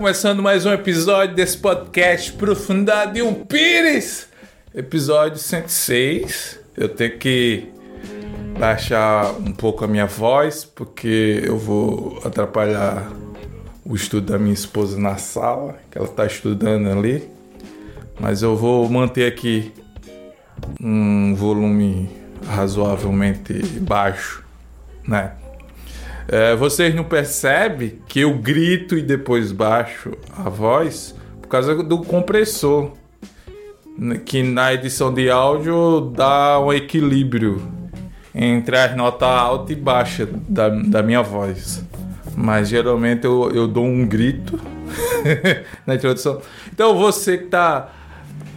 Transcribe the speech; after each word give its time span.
começando 0.00 0.42
mais 0.42 0.64
um 0.64 0.72
episódio 0.72 1.36
desse 1.36 1.58
podcast 1.58 2.32
Profundidade 2.32 3.20
um 3.20 3.34
Pires. 3.44 4.28
Episódio 4.74 5.36
106. 5.36 6.58
Eu 6.74 6.88
tenho 6.88 7.18
que 7.18 7.68
baixar 8.58 9.30
um 9.32 9.52
pouco 9.52 9.84
a 9.84 9.86
minha 9.86 10.06
voz, 10.06 10.64
porque 10.64 11.42
eu 11.44 11.58
vou 11.58 12.18
atrapalhar 12.24 13.12
o 13.84 13.94
estudo 13.94 14.32
da 14.32 14.38
minha 14.38 14.54
esposa 14.54 14.98
na 14.98 15.18
sala, 15.18 15.78
que 15.90 15.98
ela 15.98 16.06
está 16.06 16.24
estudando 16.24 16.88
ali. 16.88 17.28
Mas 18.18 18.40
eu 18.40 18.56
vou 18.56 18.88
manter 18.88 19.30
aqui 19.30 19.70
um 20.80 21.34
volume 21.34 22.08
razoavelmente 22.46 23.52
baixo, 23.80 24.42
né? 25.06 25.32
É, 26.32 26.54
vocês 26.54 26.94
não 26.94 27.02
percebem 27.02 27.98
que 28.06 28.20
eu 28.20 28.32
grito 28.34 28.96
e 28.96 29.02
depois 29.02 29.50
baixo 29.50 30.12
a 30.38 30.48
voz 30.48 31.12
por 31.42 31.48
causa 31.48 31.82
do 31.82 31.98
compressor, 32.04 32.92
que 34.24 34.40
na 34.40 34.72
edição 34.72 35.12
de 35.12 35.28
áudio 35.28 36.12
dá 36.14 36.60
um 36.60 36.72
equilíbrio 36.72 37.60
entre 38.32 38.78
as 38.78 38.96
notas 38.96 39.28
alta 39.28 39.72
e 39.72 39.76
baixa 39.76 40.28
da, 40.48 40.68
da 40.68 41.02
minha 41.02 41.20
voz. 41.20 41.84
Mas 42.36 42.68
geralmente 42.68 43.24
eu, 43.24 43.50
eu 43.52 43.66
dou 43.66 43.84
um 43.84 44.06
grito 44.06 44.56
na 45.84 45.96
introdução. 45.96 46.40
Então 46.72 46.96
você 46.96 47.38
que 47.38 47.46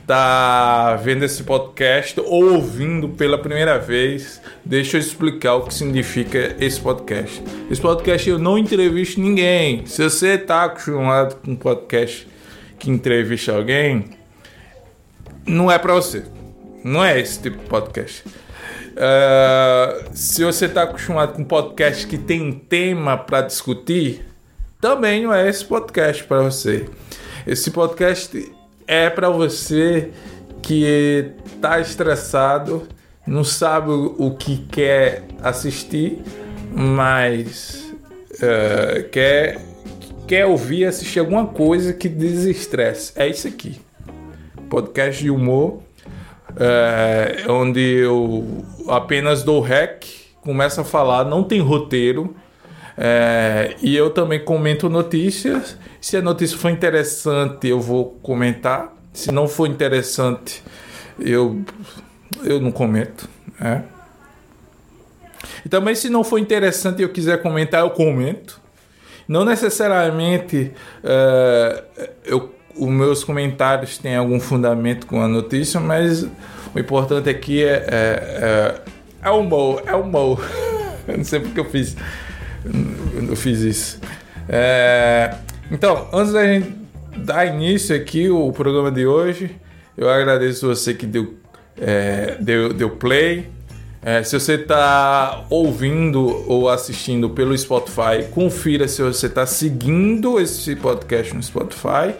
está 0.03 0.95
tá 0.95 0.95
vendo 0.97 1.23
esse 1.23 1.43
podcast 1.43 2.19
ou 2.19 2.55
ouvindo 2.55 3.09
pela 3.09 3.37
primeira 3.37 3.79
vez, 3.79 4.41
deixa 4.63 4.97
eu 4.97 5.01
explicar 5.01 5.55
o 5.55 5.61
que 5.63 5.73
significa 5.73 6.55
esse 6.59 6.79
podcast. 6.79 7.41
Esse 7.71 7.81
podcast 7.81 8.29
eu 8.29 8.37
não 8.37 8.57
entrevisto 8.57 9.21
ninguém. 9.21 9.85
Se 9.85 10.03
você 10.03 10.33
está 10.33 10.65
acostumado 10.65 11.37
com 11.37 11.51
um 11.51 11.55
podcast 11.55 12.27
que 12.77 12.91
entrevista 12.91 13.55
alguém, 13.55 14.09
não 15.47 15.71
é 15.71 15.79
para 15.79 15.93
você. 15.93 16.23
Não 16.83 17.03
é 17.03 17.19
esse 17.19 17.41
tipo 17.41 17.57
de 17.57 17.69
podcast. 17.69 18.23
Uh, 18.27 20.09
se 20.13 20.43
você 20.43 20.65
está 20.65 20.83
acostumado 20.83 21.33
com 21.33 21.45
podcast 21.45 22.05
que 22.05 22.17
tem 22.17 22.51
tema 22.51 23.17
para 23.17 23.41
discutir, 23.41 24.25
também 24.81 25.23
não 25.23 25.33
é 25.33 25.47
esse 25.47 25.63
podcast 25.63 26.25
para 26.25 26.41
você. 26.41 26.89
Esse 27.47 27.71
podcast 27.71 28.52
é 28.87 29.09
para 29.09 29.29
você 29.29 30.11
que 30.61 31.31
está 31.45 31.79
estressado, 31.79 32.87
não 33.25 33.43
sabe 33.43 33.91
o 33.91 34.35
que 34.37 34.57
quer 34.57 35.23
assistir, 35.41 36.21
mas 36.73 37.93
uh, 38.35 39.09
quer, 39.09 39.59
quer 40.27 40.45
ouvir, 40.45 40.85
assistir 40.85 41.19
alguma 41.19 41.47
coisa 41.47 41.93
que 41.93 42.09
desestresse. 42.09 43.13
É 43.15 43.27
isso 43.27 43.47
aqui. 43.47 43.79
Podcast 44.69 45.21
de 45.21 45.29
humor, 45.29 45.79
uh, 46.51 47.51
onde 47.51 47.79
eu 47.79 48.65
apenas 48.87 49.43
dou 49.43 49.61
rec, 49.61 50.05
começo 50.41 50.81
a 50.81 50.83
falar, 50.83 51.25
não 51.25 51.43
tem 51.43 51.59
roteiro. 51.59 52.35
É, 52.97 53.75
e 53.81 53.95
eu 53.95 54.09
também 54.09 54.43
comento 54.43 54.89
notícias. 54.89 55.77
Se 55.99 56.17
a 56.17 56.21
notícia 56.21 56.57
for 56.57 56.69
interessante, 56.69 57.67
eu 57.67 57.79
vou 57.79 58.17
comentar. 58.21 58.93
Se 59.11 59.31
não 59.31 59.47
for 59.47 59.67
interessante, 59.67 60.63
eu, 61.19 61.63
eu 62.43 62.59
não 62.59 62.71
comento. 62.71 63.27
Né? 63.59 63.83
E 65.65 65.69
também, 65.69 65.95
se 65.95 66.09
não 66.09 66.23
for 66.23 66.37
interessante 66.37 66.99
e 66.99 67.03
eu 67.03 67.09
quiser 67.09 67.41
comentar, 67.41 67.81
eu 67.81 67.89
comento. 67.89 68.61
Não 69.27 69.45
necessariamente 69.45 70.71
uh, 71.03 71.83
eu, 72.25 72.53
os 72.75 72.89
meus 72.89 73.23
comentários 73.23 73.97
têm 73.97 74.15
algum 74.15 74.39
fundamento 74.39 75.07
com 75.07 75.21
a 75.21 75.27
notícia, 75.27 75.79
mas 75.79 76.23
o 76.23 76.79
importante 76.79 77.29
aqui 77.29 77.63
é, 77.63 77.85
é, 77.87 78.81
é, 79.23 79.29
é 79.29 79.41
Mo, 79.41 79.79
é 79.85 79.95
Mo. 79.95 80.39
eu 81.07 81.17
não 81.17 81.23
sei 81.23 81.39
porque 81.39 81.59
eu 81.59 81.65
fiz 81.65 81.95
eu 83.27 83.35
fiz 83.35 83.59
isso. 83.59 83.99
É, 84.47 85.35
então, 85.71 86.07
antes 86.13 86.33
da 86.33 86.45
gente 86.45 86.73
dar 87.17 87.45
início 87.45 87.95
aqui 87.95 88.29
o 88.29 88.51
programa 88.51 88.91
de 88.91 89.05
hoje, 89.05 89.55
eu 89.97 90.09
agradeço 90.09 90.67
você 90.67 90.93
que 90.93 91.05
deu, 91.05 91.35
é, 91.79 92.37
deu, 92.39 92.73
deu 92.73 92.89
play. 92.91 93.47
É, 94.01 94.21
se 94.21 94.37
você 94.37 94.55
está 94.55 95.45
ouvindo 95.49 96.43
ou 96.47 96.69
assistindo 96.69 97.29
pelo 97.29 97.57
Spotify, 97.57 98.27
confira 98.31 98.87
se 98.87 99.01
você 99.01 99.27
está 99.27 99.45
seguindo 99.45 100.39
esse 100.39 100.75
podcast 100.75 101.33
no 101.33 101.41
Spotify. 101.41 102.13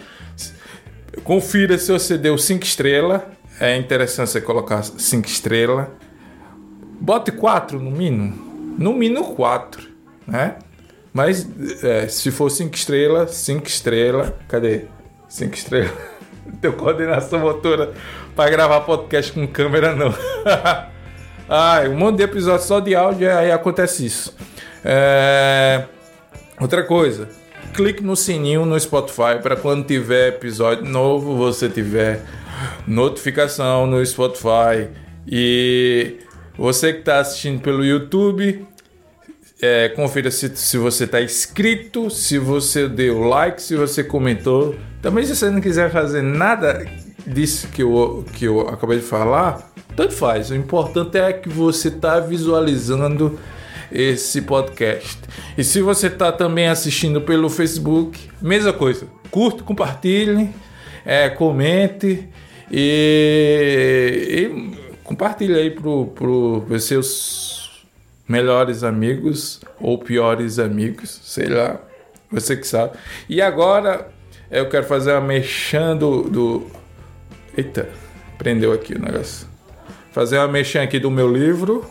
Confira 1.24 1.78
se 1.78 1.92
você 1.92 2.18
deu 2.18 2.38
5 2.38 2.64
estrelas. 2.64 3.22
É 3.60 3.76
interessante 3.78 4.30
você 4.30 4.42
colocar 4.42 4.82
5 4.82 5.28
estrelas. 5.28 5.88
Bote 7.00 7.32
4 7.32 7.80
no 7.80 7.92
mínimo. 7.92 8.76
No 8.80 8.94
mínimo 8.94 9.36
4 9.36 9.93
né? 10.28 10.56
Mas 11.14 11.48
é, 11.84 12.08
se 12.08 12.32
for 12.32 12.50
cinco 12.50 12.76
estrelas, 12.76 13.32
cinco 13.32 13.68
estrelas, 13.68 14.34
cadê? 14.48 14.86
Cinco 15.30 15.54
estrelas. 15.54 15.94
Teu 16.60 16.74
coordenação 16.74 17.40
motora 17.40 17.94
para 18.36 18.50
gravar 18.50 18.82
podcast 18.82 19.32
com 19.32 19.48
câmera 19.48 19.96
não. 19.96 20.14
Ai, 21.48 21.88
um 21.88 21.98
monte 21.98 22.18
de 22.18 22.24
episódio 22.24 22.66
só 22.66 22.80
de 22.80 22.96
áudio 22.96 23.32
aí 23.32 23.52
acontece 23.52 24.06
isso. 24.06 24.36
É... 24.84 25.86
Outra 26.60 26.84
coisa, 26.84 27.30
clique 27.74 28.04
no 28.04 28.16
sininho 28.16 28.66
no 28.66 28.80
Spotify 28.80 29.40
para 29.42 29.56
quando 29.56 29.86
tiver 29.86 30.30
episódio 30.30 30.86
novo 30.86 31.36
você 31.36 31.70
tiver 31.70 32.22
notificação 32.88 33.86
no 33.86 34.04
Spotify. 34.06 34.90
E 35.28 36.18
você 36.58 36.94
que 36.94 37.00
está 37.00 37.20
assistindo 37.20 37.62
pelo 37.62 37.84
YouTube, 37.84 38.66
é, 39.64 39.88
confira 39.88 40.30
se, 40.30 40.54
se 40.58 40.78
você 40.78 41.06
está 41.06 41.22
inscrito, 41.22 42.10
se 42.10 42.38
você 42.38 42.90
deu 42.90 43.22
like, 43.22 43.62
se 43.62 43.78
você 43.78 44.04
comentou. 44.04 44.76
Também 45.02 45.26
se 45.26 45.34
você 45.34 45.50
não 45.50 45.62
quiser 45.62 45.90
fazer 45.90 46.22
nada 46.22 46.86
disso 47.26 47.70
que 47.70 47.82
eu, 47.82 48.26
que 48.34 48.44
eu 48.44 48.68
acabei 48.68 48.98
de 48.98 49.06
falar, 49.06 49.72
tanto 49.96 50.12
faz. 50.12 50.52
O 50.52 50.56
importante 50.56 51.18
é 51.18 51.32
que 51.32 51.48
você 51.48 51.88
está 51.88 52.20
visualizando 52.20 53.40
esse 53.90 54.42
podcast. 54.42 55.20
E 55.58 55.64
se 55.64 55.82
você 55.82 56.08
está 56.08 56.30
também 56.30 56.68
assistindo 56.68 57.22
pelo 57.22 57.50
Facebook, 57.50 58.20
mesma 58.42 58.74
coisa. 58.74 59.08
Curte, 59.32 59.64
compartilhe, 59.64 60.50
é, 61.06 61.30
comente 61.30 62.28
e, 62.70 64.28
e 64.30 64.98
compartilhe 65.06 65.56
aí 65.56 65.72
para 65.72 65.88
os 65.88 66.84
seus 66.84 67.63
melhores 68.28 68.84
amigos 68.84 69.62
ou 69.80 69.98
piores 69.98 70.60
amigos, 70.60 71.20
sei 71.24 71.48
lá, 71.48 71.80
você 72.32 72.56
que 72.56 72.68
sabe. 72.68 72.98
E 73.30 73.42
agora 73.42 74.10
eu 74.50 74.68
quero 74.70 74.86
fazer 74.86 75.12
uma 75.12 75.22
mexã 75.22 75.96
do. 75.96 76.68
Eita, 77.56 77.90
prendeu 78.38 78.72
aqui 78.72 78.94
o 78.94 79.00
negócio. 79.00 79.48
Fazer 80.12 80.38
uma 80.38 80.48
mexã 80.48 80.82
aqui 80.84 81.00
do 81.00 81.12
meu 81.12 81.32
livro. 81.32 81.86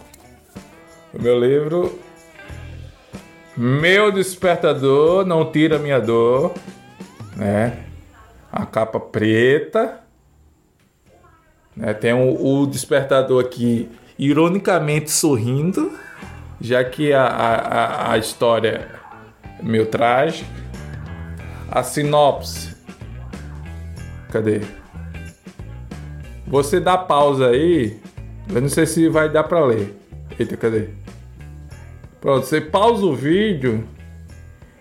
O 1.13 1.23
meu 1.23 1.39
livro. 1.39 1.99
Meu 3.57 4.11
despertador 4.11 5.27
não 5.27 5.53
tira 5.53 5.79
minha 5.79 6.01
dor, 6.01 6.55
né? 7.37 7.85
A 8.51 8.65
capa 8.65 8.99
preta. 8.99 10.01
Né? 11.77 11.93
Tem 11.93 12.15
o, 12.15 12.63
o 12.63 12.67
despertador 12.67 13.45
aqui, 13.45 13.91
ironicamente 14.19 15.11
sorrindo 15.11 15.93
já 16.63 16.85
que 16.85 17.13
a, 17.13 17.25
a, 17.25 18.13
a 18.13 18.19
história 18.19 18.89
é 19.59 19.63
meio 19.63 19.87
trágica. 19.87 20.49
A 21.69 21.83
sinopse. 21.83 22.75
Cadê? 24.31 24.61
Você 26.47 26.79
dá 26.79 26.97
pausa 26.97 27.49
aí. 27.49 28.01
Eu 28.49 28.61
não 28.61 28.69
sei 28.69 28.87
se 28.87 29.09
vai 29.09 29.29
dar 29.29 29.45
para 29.45 29.65
ler. 29.65 29.93
Eita, 30.39 30.57
cadê? 30.57 30.89
Pronto, 32.21 32.47
você 32.47 32.61
pausa 32.61 33.05
o 33.05 33.17
vídeo 33.17 33.85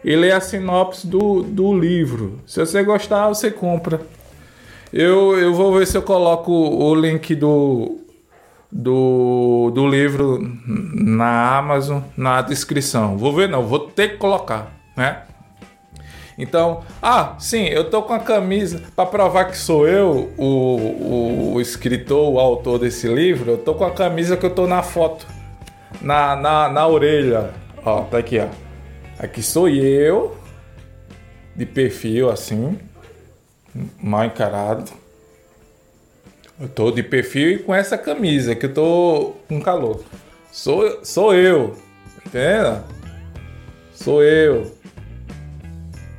e 0.04 0.16
lê 0.16 0.32
a 0.32 0.40
sinopse 0.40 1.08
do, 1.08 1.42
do 1.42 1.78
livro. 1.78 2.40
Se 2.46 2.60
você 2.60 2.84
gostar, 2.84 3.30
você 3.30 3.50
compra. 3.50 4.02
Eu, 4.94 5.40
eu 5.40 5.54
vou 5.54 5.74
ver 5.74 5.88
se 5.88 5.98
eu 5.98 6.02
coloco 6.02 6.52
o 6.52 6.94
link 6.94 7.34
do, 7.34 8.01
do, 8.72 9.72
do 9.74 9.88
livro 9.88 10.40
na 10.66 11.58
Amazon 11.58 12.02
na 12.16 12.42
descrição. 12.42 13.18
Vou 13.18 13.34
ver, 13.34 13.50
não, 13.50 13.64
vou 13.64 13.80
ter 13.80 14.10
que 14.10 14.18
colocar, 14.18 14.72
né? 14.96 15.24
Então, 16.38 16.82
ah, 17.02 17.36
sim, 17.38 17.66
eu 17.66 17.90
tô 17.90 18.02
com 18.02 18.14
a 18.14 18.20
camisa 18.20 18.82
para 18.96 19.06
provar 19.06 19.46
que 19.46 19.58
sou 19.58 19.88
eu 19.88 20.34
o, 20.38 21.54
o, 21.54 21.62
escritor, 21.62 22.34
o 22.34 22.40
autor 22.40 22.80
desse 22.80 23.08
livro. 23.08 23.52
Eu 23.52 23.58
tô 23.58 23.76
com 23.76 23.84
a 23.84 23.92
camisa 23.92 24.38
que 24.38 24.46
eu 24.46 24.50
tô 24.50 24.66
na 24.66 24.82
foto, 24.82 25.28
na, 26.02 26.36
na, 26.36 26.70
na 26.70 26.88
orelha. 26.88 27.52
Ó, 27.86 28.02
tá 28.04 28.18
aqui, 28.18 28.40
ó. 28.40 28.48
Aqui 29.20 29.44
sou 29.44 29.70
eu, 29.70 30.36
de 31.56 31.66
perfil 31.66 32.32
assim, 32.32 32.80
mal 34.02 34.26
encarado. 34.26 35.01
Eu 36.62 36.70
tô 36.70 36.92
de 36.92 37.02
perfil 37.02 37.50
e 37.54 37.58
com 37.58 37.74
essa 37.74 37.98
camisa 37.98 38.54
que 38.54 38.68
eu 38.68 38.74
tô 38.74 39.34
com 39.48 39.60
calor. 39.60 40.04
Sou, 40.52 41.04
sou 41.04 41.34
eu, 41.34 41.76
entendeu? 42.24 42.84
Sou 43.92 44.22
eu. 44.22 44.72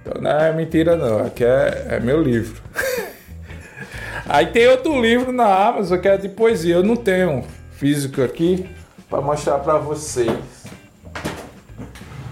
Então 0.00 0.20
não 0.20 0.30
é 0.32 0.52
mentira 0.52 0.96
não, 0.96 1.24
aqui 1.24 1.44
é, 1.44 1.86
é 1.90 2.00
meu 2.00 2.20
livro. 2.20 2.60
Aí 4.28 4.46
tem 4.46 4.66
outro 4.66 5.00
livro 5.00 5.30
na 5.30 5.46
Amazon 5.46 6.00
que 6.00 6.08
é 6.08 6.16
de 6.16 6.28
poesia. 6.28 6.74
Eu 6.74 6.82
não 6.82 6.96
tenho 6.96 7.44
físico 7.70 8.20
aqui 8.20 8.68
para 9.08 9.20
mostrar 9.20 9.60
para 9.60 9.78
vocês. 9.78 10.28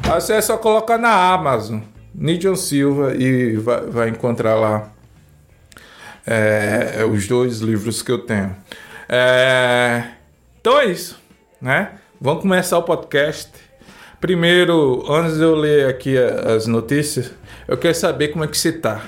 Aí 0.03 0.21
você 0.21 0.33
é 0.33 0.41
só 0.41 0.57
colocar 0.57 0.99
na 0.99 1.33
Amazon, 1.33 1.79
Nidion 2.13 2.57
Silva, 2.57 3.15
e 3.15 3.55
vai, 3.57 3.81
vai 3.83 4.09
encontrar 4.09 4.57
lá 4.57 4.91
é, 6.27 7.05
os 7.05 7.27
dois 7.27 7.59
livros 7.61 8.03
que 8.03 8.13
eu 8.13 8.19
tenho. 8.19 8.57
É, 9.09 10.05
então 10.61 10.79
é 10.79 10.87
isso, 10.87 11.21
né? 11.61 11.93
Vamos 12.21 12.43
começar 12.43 12.79
o 12.79 12.83
podcast. 12.83 13.51
Primeiro, 14.21 15.11
antes 15.11 15.37
de 15.37 15.43
eu 15.43 15.55
ler 15.55 15.89
aqui 15.89 16.17
as 16.19 16.67
notícias, 16.67 17.33
eu 17.67 17.79
quero 17.79 17.95
saber 17.95 18.29
como 18.29 18.45
é 18.45 18.47
que 18.47 18.59
você 18.59 18.73
tá. 18.73 19.03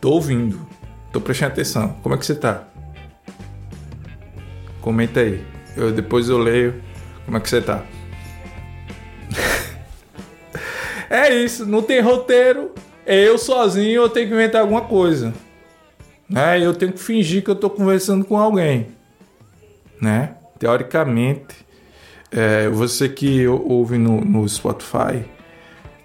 Tô 0.00 0.10
ouvindo. 0.10 0.68
Tô 1.10 1.20
prestando 1.20 1.52
atenção. 1.52 1.96
Como 2.02 2.14
é 2.14 2.18
que 2.18 2.26
você 2.26 2.34
tá? 2.34 2.64
Comenta 4.82 5.20
aí. 5.20 5.42
Eu, 5.74 5.90
depois 5.90 6.28
eu 6.28 6.36
leio 6.36 6.82
como 7.24 7.38
é 7.38 7.40
que 7.40 7.48
você 7.48 7.62
tá. 7.62 7.82
é 11.08 11.34
isso, 11.34 11.64
não 11.64 11.80
tem 11.80 12.02
roteiro. 12.02 12.73
É 13.06 13.28
eu 13.28 13.36
sozinho, 13.36 14.02
eu 14.02 14.08
tenho 14.08 14.28
que 14.28 14.34
inventar 14.34 14.62
alguma 14.62 14.82
coisa. 14.82 15.34
Né? 16.28 16.64
Eu 16.64 16.74
tenho 16.74 16.92
que 16.92 17.00
fingir 17.00 17.42
que 17.42 17.50
eu 17.50 17.54
tô 17.54 17.68
conversando 17.68 18.24
com 18.24 18.38
alguém. 18.38 18.88
Né? 20.00 20.36
Teoricamente, 20.58 21.54
é, 22.30 22.68
você 22.68 23.08
que 23.08 23.46
ouve 23.46 23.98
no, 23.98 24.20
no 24.20 24.48
Spotify, 24.48 25.24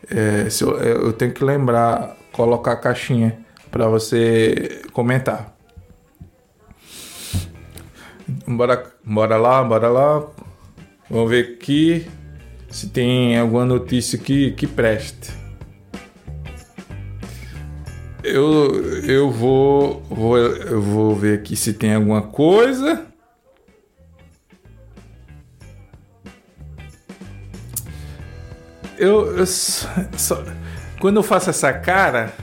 é, 0.09 0.47
eu, 0.61 0.77
eu 0.77 1.13
tenho 1.13 1.33
que 1.33 1.43
lembrar, 1.43 2.17
colocar 2.31 2.73
a 2.73 2.77
caixinha 2.77 3.39
para 3.71 3.87
você 3.87 4.81
comentar. 4.91 5.55
Bora, 8.47 8.91
bora 9.03 9.37
lá, 9.37 9.63
bora 9.63 9.87
lá. 9.87 10.27
Vamos 11.09 11.29
ver 11.29 11.55
aqui 11.55 12.07
se 12.69 12.89
tem 12.89 13.37
alguma 13.37 13.65
notícia 13.65 14.17
que, 14.17 14.51
que 14.51 14.67
preste. 14.67 15.31
Eu, 18.23 19.01
eu 19.03 19.31
vou, 19.31 20.01
vou, 20.09 20.37
eu 20.37 20.81
vou 20.81 21.15
ver 21.15 21.39
aqui 21.39 21.55
se 21.55 21.73
tem 21.73 21.95
alguma 21.95 22.21
coisa. 22.21 23.05
Eu, 28.97 29.37
eu 29.37 29.45
só, 29.45 30.43
quando 30.99 31.17
eu 31.17 31.23
faço 31.23 31.49
essa 31.49 31.71
cara, 31.71 32.33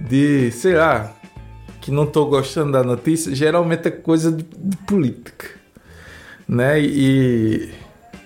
de, 0.00 0.50
sei 0.50 0.74
lá, 0.74 1.14
que 1.80 1.92
não 1.92 2.06
tô 2.06 2.26
gostando 2.26 2.72
da 2.72 2.82
notícia, 2.82 3.32
geralmente 3.32 3.86
é 3.86 3.90
coisa 3.92 4.32
de, 4.32 4.42
de 4.42 4.76
política, 4.78 5.46
né? 6.48 6.80
E 6.80 7.70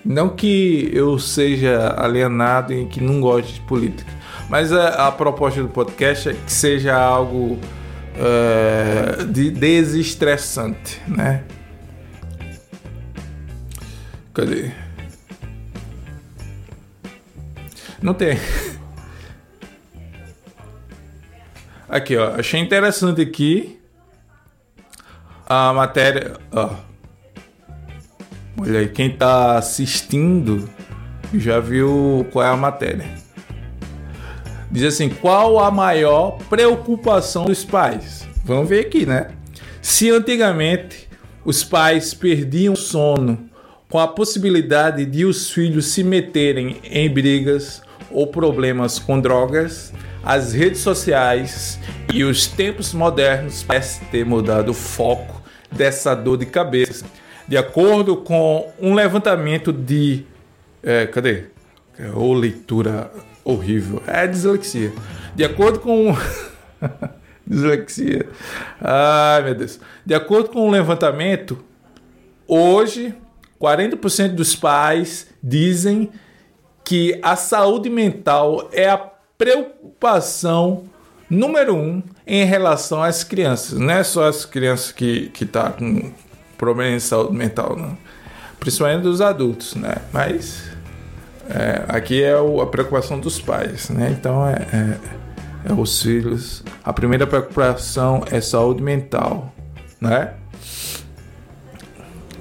não 0.03 0.29
que 0.29 0.89
eu 0.91 1.19
seja 1.19 1.93
alienado 1.97 2.73
e 2.73 2.87
que 2.87 2.99
não 2.99 3.21
goste 3.21 3.53
de 3.53 3.61
política, 3.61 4.11
mas 4.53 4.71
a, 4.71 5.07
a 5.07 5.11
proposta 5.11 5.63
do 5.63 5.67
podcast 5.67 6.29
é 6.29 6.33
que 6.35 6.51
seja 6.51 6.95
algo 6.95 7.59
uh, 8.13 9.25
de 9.25 9.49
desestressante, 9.49 11.01
né? 11.07 11.43
Cadê? 14.31 14.69
Não 17.99 18.13
tem. 18.13 18.39
Aqui, 21.89 22.15
ó. 22.15 22.35
Achei 22.35 22.59
interessante 22.59 23.23
aqui 23.23 23.81
a 25.47 25.73
matéria. 25.73 26.37
Ó. 26.51 26.75
Olha 28.61 28.81
aí, 28.81 28.87
quem 28.87 29.17
tá 29.17 29.57
assistindo 29.57 30.69
já 31.33 31.59
viu 31.59 32.27
qual 32.31 32.45
é 32.45 32.49
a 32.49 32.55
matéria. 32.55 33.22
Diz 34.73 34.83
assim: 34.85 35.07
qual 35.07 35.59
a 35.59 35.69
maior 35.69 36.39
preocupação 36.49 37.45
dos 37.45 37.63
pais? 37.63 38.27
Vamos 38.43 38.67
ver 38.67 38.87
aqui, 38.87 39.05
né? 39.05 39.29
Se 39.83 40.09
antigamente 40.09 41.07
os 41.45 41.63
pais 41.63 42.15
perdiam 42.15 42.75
sono 42.75 43.47
com 43.87 43.99
a 43.99 44.07
possibilidade 44.07 45.05
de 45.05 45.25
os 45.25 45.51
filhos 45.51 45.85
se 45.85 46.03
meterem 46.03 46.77
em 46.83 47.07
brigas 47.07 47.83
ou 48.09 48.25
problemas 48.25 48.97
com 48.97 49.19
drogas, 49.19 49.93
as 50.23 50.53
redes 50.53 50.81
sociais 50.81 51.79
e 52.11 52.23
os 52.23 52.47
tempos 52.47 52.95
modernos 52.95 53.61
parecem 53.61 54.07
ter 54.07 54.25
mudado 54.25 54.69
o 54.69 54.73
foco 54.73 55.43
dessa 55.71 56.15
dor 56.15 56.37
de 56.37 56.47
cabeça. 56.47 57.05
De 57.47 57.57
acordo 57.57 58.17
com 58.17 58.71
um 58.81 58.95
levantamento 58.95 59.71
de. 59.71 60.25
É, 60.81 61.05
cadê? 61.05 61.43
Ou 62.15 62.33
leitura 62.33 63.11
horrível. 63.43 64.01
É 64.07 64.25
dislexia. 64.27 64.93
De 65.35 65.43
acordo 65.43 65.79
com. 65.79 66.15
dislexia. 67.45 68.27
Ai, 68.81 69.43
meu 69.43 69.55
Deus. 69.55 69.79
De 70.05 70.13
acordo 70.13 70.49
com 70.49 70.67
um 70.67 70.71
levantamento, 70.71 71.57
hoje 72.47 73.13
40% 73.61 74.29
dos 74.29 74.55
pais 74.55 75.27
dizem 75.41 76.09
que 76.83 77.19
a 77.23 77.35
saúde 77.35 77.89
mental 77.89 78.69
é 78.73 78.89
a 78.89 78.97
preocupação 79.37 80.83
número 81.29 81.75
um 81.75 82.03
em 82.27 82.43
relação 82.45 83.01
às 83.01 83.23
crianças. 83.23 83.79
Não 83.79 83.93
é 83.93 84.03
só 84.03 84.27
as 84.27 84.45
crianças 84.45 84.91
que 84.91 85.31
estão 85.33 85.63
tá 85.63 85.71
com 85.71 86.11
problema 86.57 86.95
de 86.95 87.03
saúde 87.03 87.35
mental, 87.35 87.75
não. 87.77 87.97
principalmente 88.59 89.01
dos 89.03 89.21
adultos, 89.21 89.75
né? 89.75 89.95
Mas 90.11 90.63
é, 91.49 91.83
aqui 91.89 92.23
é 92.23 92.39
o, 92.39 92.61
a 92.61 92.67
preocupação 92.67 93.19
dos 93.19 93.39
pais, 93.39 93.89
né? 93.89 94.15
Então 94.17 94.47
é, 94.47 94.53
é, 94.53 95.69
é, 95.69 95.73
os 95.73 96.01
filhos. 96.01 96.63
A 96.83 96.93
primeira 96.93 97.27
preocupação 97.27 98.23
é 98.31 98.39
saúde 98.39 98.81
mental, 98.81 99.53
né? 99.99 100.33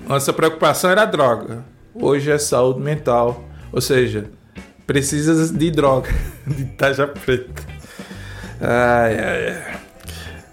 Nossa 0.06 0.32
preocupação 0.32 0.90
era 0.90 1.04
droga. 1.04 1.64
Hoje 1.94 2.30
é 2.30 2.38
saúde 2.38 2.80
mental, 2.80 3.44
ou 3.72 3.80
seja, 3.80 4.30
precisa 4.86 5.52
de 5.52 5.70
droga, 5.70 6.10
de 6.46 6.64
taja 6.64 7.06
preta. 7.06 7.62
Ai, 8.60 9.18
ai, 9.18 9.48
ai. 9.48 9.80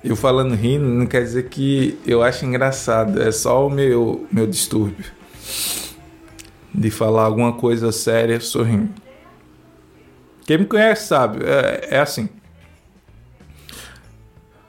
Eu 0.03 0.15
falando 0.15 0.55
rindo 0.55 0.85
não 0.85 1.05
quer 1.05 1.21
dizer 1.21 1.49
que 1.49 1.99
eu 2.05 2.23
acho 2.23 2.45
engraçado, 2.45 3.21
é 3.21 3.31
só 3.31 3.67
o 3.67 3.69
meu, 3.69 4.25
meu 4.31 4.47
distúrbio 4.47 5.19
de 6.79 6.89
falar 6.89 7.23
alguma 7.23 7.53
coisa 7.53 7.91
séria 7.91 8.39
sorrindo. 8.39 8.89
Quem 10.45 10.59
me 10.59 10.65
conhece 10.65 11.07
sabe, 11.07 11.43
é, 11.45 11.95
é 11.95 11.99
assim. 11.99 12.29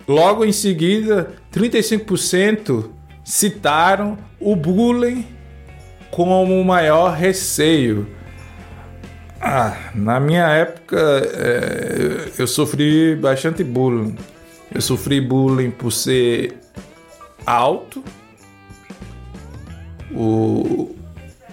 Logo 0.06 0.44
em 0.44 0.52
seguida, 0.52 1.34
35% 1.52 2.90
citaram 3.24 4.18
o 4.40 4.56
bullying 4.56 5.24
como 6.10 6.60
o 6.60 6.64
maior 6.64 7.14
receio 7.14 8.08
ah, 9.42 9.74
na 9.94 10.20
minha 10.20 10.46
época 10.48 10.98
é, 10.98 12.30
eu 12.38 12.46
sofri 12.46 13.16
bastante 13.16 13.64
bullying. 13.64 14.14
Eu 14.72 14.82
sofri 14.82 15.18
bullying 15.18 15.70
por 15.70 15.90
ser 15.90 16.58
alto. 17.46 18.04
O, 20.12 20.94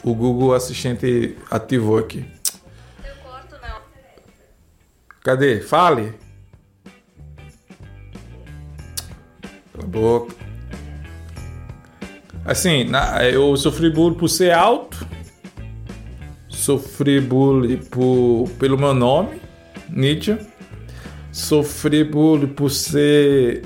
o 0.09 0.15
Google 0.15 0.53
Assistente 0.53 1.37
ativou 1.51 1.97
aqui. 1.97 2.25
Eu 3.03 3.15
corto 3.23 3.55
não. 3.61 3.81
Cadê? 5.21 5.61
Fale. 5.61 6.13
Cala 9.73 9.83
a 9.83 9.87
boca. 9.87 10.35
Assim, 12.45 12.85
na, 12.85 13.25
eu 13.25 13.55
sofri 13.57 13.89
bullying 13.89 14.17
por 14.17 14.29
ser 14.29 14.51
alto 14.51 15.05
Sofri 16.67 17.21
bullying 17.21 17.77
por, 17.77 18.49
pelo 18.59 18.77
meu 18.77 18.93
nome, 18.93 19.39
Nietzsche. 19.89 20.37
Sofri 21.31 22.03
bullying 22.03 22.47
por 22.47 22.69
ser 22.69 23.63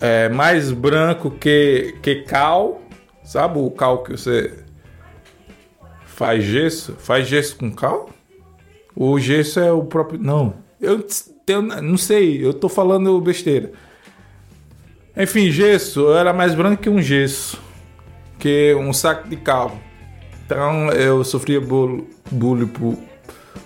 é, 0.00 0.28
mais 0.28 0.70
branco 0.70 1.30
que, 1.30 1.96
que 2.02 2.22
cal. 2.22 2.80
Sabe 3.24 3.58
o 3.58 3.70
cal 3.70 4.02
que 4.02 4.12
você 4.12 4.64
faz 6.18 6.42
gesso? 6.42 6.96
Faz 6.98 7.28
gesso 7.28 7.54
com 7.54 7.70
cal? 7.70 8.10
O 8.96 9.20
gesso 9.20 9.60
é 9.60 9.72
o 9.72 9.84
próprio. 9.84 10.20
Não. 10.20 10.52
Eu 10.80 11.06
não 11.80 11.96
sei, 11.96 12.44
eu 12.44 12.52
tô 12.52 12.68
falando 12.68 13.20
besteira. 13.20 13.70
Enfim, 15.16 15.48
gesso, 15.52 16.12
era 16.12 16.32
mais 16.32 16.56
branco 16.56 16.82
que 16.82 16.90
um 16.90 17.00
gesso. 17.00 17.60
Que 18.36 18.74
um 18.74 18.92
saco 18.92 19.28
de 19.28 19.36
cal. 19.36 19.78
Então 20.44 20.90
eu 20.90 21.22
sofria 21.22 21.60
bullying 21.60 22.66
por, 22.66 22.98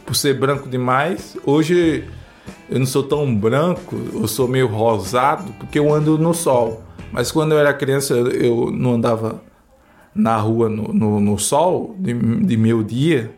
por 0.05 0.15
ser 0.15 0.35
branco 0.35 0.69
demais. 0.69 1.39
Hoje 1.47 2.05
eu 2.69 2.79
não 2.79 2.87
sou 2.87 3.03
tão 3.03 3.35
branco, 3.35 3.97
eu 4.13 4.29
sou 4.29 4.47
meio 4.47 4.67
rosado, 4.67 5.55
porque 5.55 5.79
eu 5.79 5.91
ando 5.93 6.19
no 6.19 6.35
sol. 6.35 6.85
Mas 7.11 7.33
quando 7.33 7.53
eu 7.53 7.59
era 7.59 7.73
criança, 7.73 8.13
eu 8.13 8.71
não 8.71 8.95
andava 8.95 9.41
na 10.15 10.37
rua 10.37 10.69
no, 10.69 10.93
no, 10.93 11.21
no 11.21 11.39
sol 11.39 11.95
de, 11.99 12.13
de 12.13 12.57
meio 12.57 12.83
dia. 12.85 13.31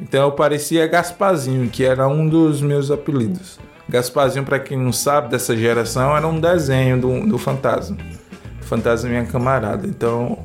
Então 0.00 0.24
eu 0.24 0.32
parecia 0.32 0.86
Gasparzinho, 0.86 1.68
que 1.68 1.84
era 1.84 2.08
um 2.08 2.28
dos 2.28 2.60
meus 2.60 2.90
apelidos. 2.90 3.58
Gasparzinho, 3.88 4.44
para 4.44 4.58
quem 4.58 4.78
não 4.78 4.92
sabe, 4.92 5.28
dessa 5.28 5.56
geração, 5.56 6.16
era 6.16 6.26
um 6.26 6.40
desenho 6.40 7.00
do, 7.00 7.26
do 7.26 7.38
Fantasma. 7.38 7.96
Fantasma 8.62 9.10
Minha 9.10 9.26
Camarada. 9.26 9.86
Então, 9.86 10.38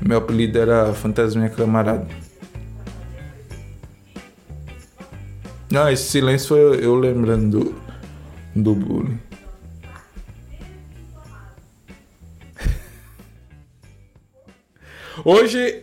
meu 0.00 0.18
apelido 0.18 0.58
era 0.58 0.92
Fantasma 0.94 1.42
Minha 1.42 1.54
Camarada. 1.54 2.06
Não, 5.70 5.90
esse 5.90 6.04
silêncio 6.04 6.48
foi 6.48 6.84
eu 6.84 6.94
lembrando 6.94 7.58
do, 7.58 7.74
do 8.54 8.74
bullying. 8.74 9.18
Hoje 15.28 15.82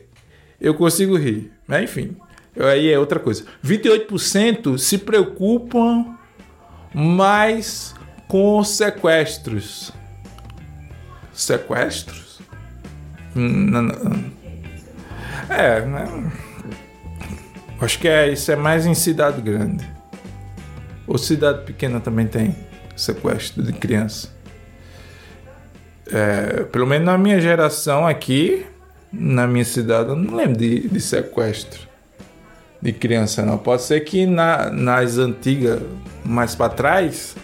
eu 0.62 0.74
consigo 0.74 1.18
rir, 1.18 1.52
mas 1.68 1.84
enfim, 1.84 2.16
aí 2.58 2.90
é 2.90 2.98
outra 2.98 3.20
coisa. 3.20 3.44
28% 3.62 4.78
se 4.78 4.98
preocupam 4.98 6.18
mais 6.94 7.94
com 8.26 8.64
sequestros. 8.64 9.92
Sequestros? 11.34 12.40
Hum, 13.36 13.70
não, 13.70 13.82
não. 13.82 14.32
É, 15.50 15.82
né? 15.88 16.32
acho 17.82 18.00
que 18.00 18.08
é, 18.08 18.32
isso 18.32 18.50
é 18.50 18.56
mais 18.56 18.86
em 18.86 18.94
cidade 18.94 19.42
grande. 19.42 19.86
Ou 21.06 21.18
cidade 21.18 21.66
pequena 21.66 22.00
também 22.00 22.28
tem 22.28 22.56
sequestro 22.96 23.62
de 23.62 23.74
criança. 23.74 24.34
É, 26.08 26.64
pelo 26.64 26.88
menos 26.88 27.06
na 27.06 27.18
minha 27.18 27.42
geração 27.42 28.08
aqui, 28.08 28.68
na 29.14 29.46
minha 29.46 29.64
cidade, 29.64 30.10
eu 30.10 30.16
não 30.16 30.36
lembro 30.36 30.58
de, 30.58 30.88
de 30.88 31.00
sequestro 31.00 31.88
de 32.82 32.92
criança, 32.92 33.46
não. 33.46 33.58
Pode 33.58 33.84
ser 33.84 34.02
que 34.02 34.26
na, 34.26 34.70
nas 34.72 35.18
antigas, 35.18 35.80
mais 36.26 36.56
para 36.56 36.74
trás, 36.74 37.36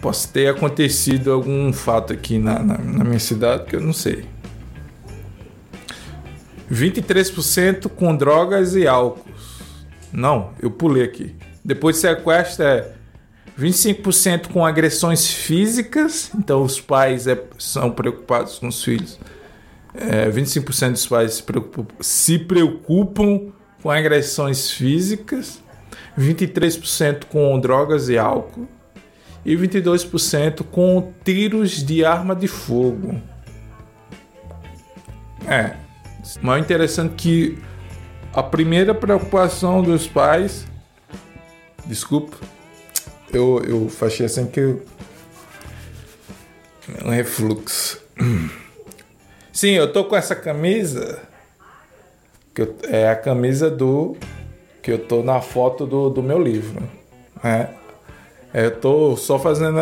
possa 0.00 0.26
ter 0.26 0.48
acontecido 0.48 1.30
algum 1.30 1.72
fato 1.72 2.12
aqui 2.12 2.38
na, 2.38 2.58
na, 2.58 2.78
na 2.78 3.04
minha 3.04 3.20
cidade 3.20 3.64
que 3.66 3.76
eu 3.76 3.80
não 3.80 3.92
sei. 3.92 4.24
23% 6.72 7.88
com 7.90 8.16
drogas 8.16 8.74
e 8.74 8.88
álcool. 8.88 9.30
Não, 10.12 10.50
eu 10.60 10.70
pulei 10.70 11.04
aqui. 11.04 11.36
Depois 11.64 11.96
de 11.96 12.02
sequestro 12.02 12.64
é 12.64 12.90
25% 13.56 14.48
com 14.48 14.64
agressões 14.64 15.30
físicas. 15.30 16.30
Então 16.34 16.62
os 16.62 16.80
pais 16.80 17.28
é, 17.28 17.40
são 17.58 17.92
preocupados 17.92 18.58
com 18.58 18.66
os 18.66 18.82
filhos 18.82 19.18
é, 19.96 20.30
25% 20.30 20.92
dos 20.92 21.06
pais 21.06 21.34
se 21.34 21.42
preocupam, 21.42 21.86
se 22.00 22.38
preocupam 22.38 23.52
com 23.82 23.90
agressões 23.90 24.70
físicas, 24.70 25.62
23% 26.18 27.24
com 27.26 27.58
drogas 27.58 28.08
e 28.08 28.18
álcool 28.18 28.68
e 29.44 29.56
22% 29.56 30.64
com 30.64 31.12
tiros 31.24 31.84
de 31.84 32.04
arma 32.04 32.34
de 32.34 32.48
fogo. 32.48 33.20
É, 35.46 35.76
mas 36.42 36.56
é 36.56 36.60
interessante 36.60 37.14
que 37.14 37.58
a 38.34 38.42
primeira 38.42 38.94
preocupação 38.94 39.82
dos 39.82 40.06
pais. 40.06 40.66
Desculpa, 41.86 42.36
eu, 43.32 43.62
eu 43.66 43.88
fachei 43.88 44.26
assim 44.26 44.46
que 44.46 44.60
eu. 44.60 44.84
Um 47.04 47.10
refluxo. 47.10 48.00
Sim, 49.56 49.70
eu 49.70 49.90
tô 49.90 50.04
com 50.04 50.14
essa 50.14 50.36
camisa. 50.36 51.18
Que 52.54 52.60
eu, 52.60 52.76
é 52.82 53.08
a 53.08 53.16
camisa 53.16 53.70
do. 53.70 54.14
Que 54.82 54.92
eu 54.92 54.98
tô 54.98 55.22
na 55.22 55.40
foto 55.40 55.86
do, 55.86 56.10
do 56.10 56.22
meu 56.22 56.38
livro. 56.38 56.86
Né? 57.42 57.70
Eu 58.52 58.70
tô 58.70 59.16
só 59.16 59.38
fazendo. 59.38 59.78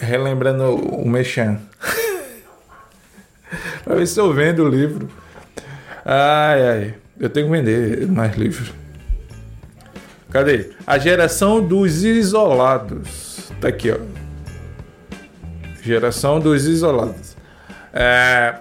relembrando 0.00 0.74
o 0.74 1.08
Mechan. 1.08 1.58
pra 3.84 3.94
ver 3.94 4.06
se 4.06 4.20
eu 4.20 4.34
vendo 4.34 4.64
o 4.64 4.68
livro. 4.68 5.08
Ai, 6.04 6.68
ai. 6.68 6.94
Eu 7.18 7.30
tenho 7.30 7.46
que 7.46 7.52
vender 7.52 8.06
mais 8.08 8.36
livros. 8.36 8.70
Cadê? 10.30 10.72
A 10.86 10.98
geração 10.98 11.66
dos 11.66 12.04
isolados. 12.04 13.50
Tá 13.62 13.68
aqui, 13.68 13.90
ó. 13.90 13.96
Geração 15.80 16.38
dos 16.38 16.66
isolados. 16.66 17.34
É, 17.94 18.56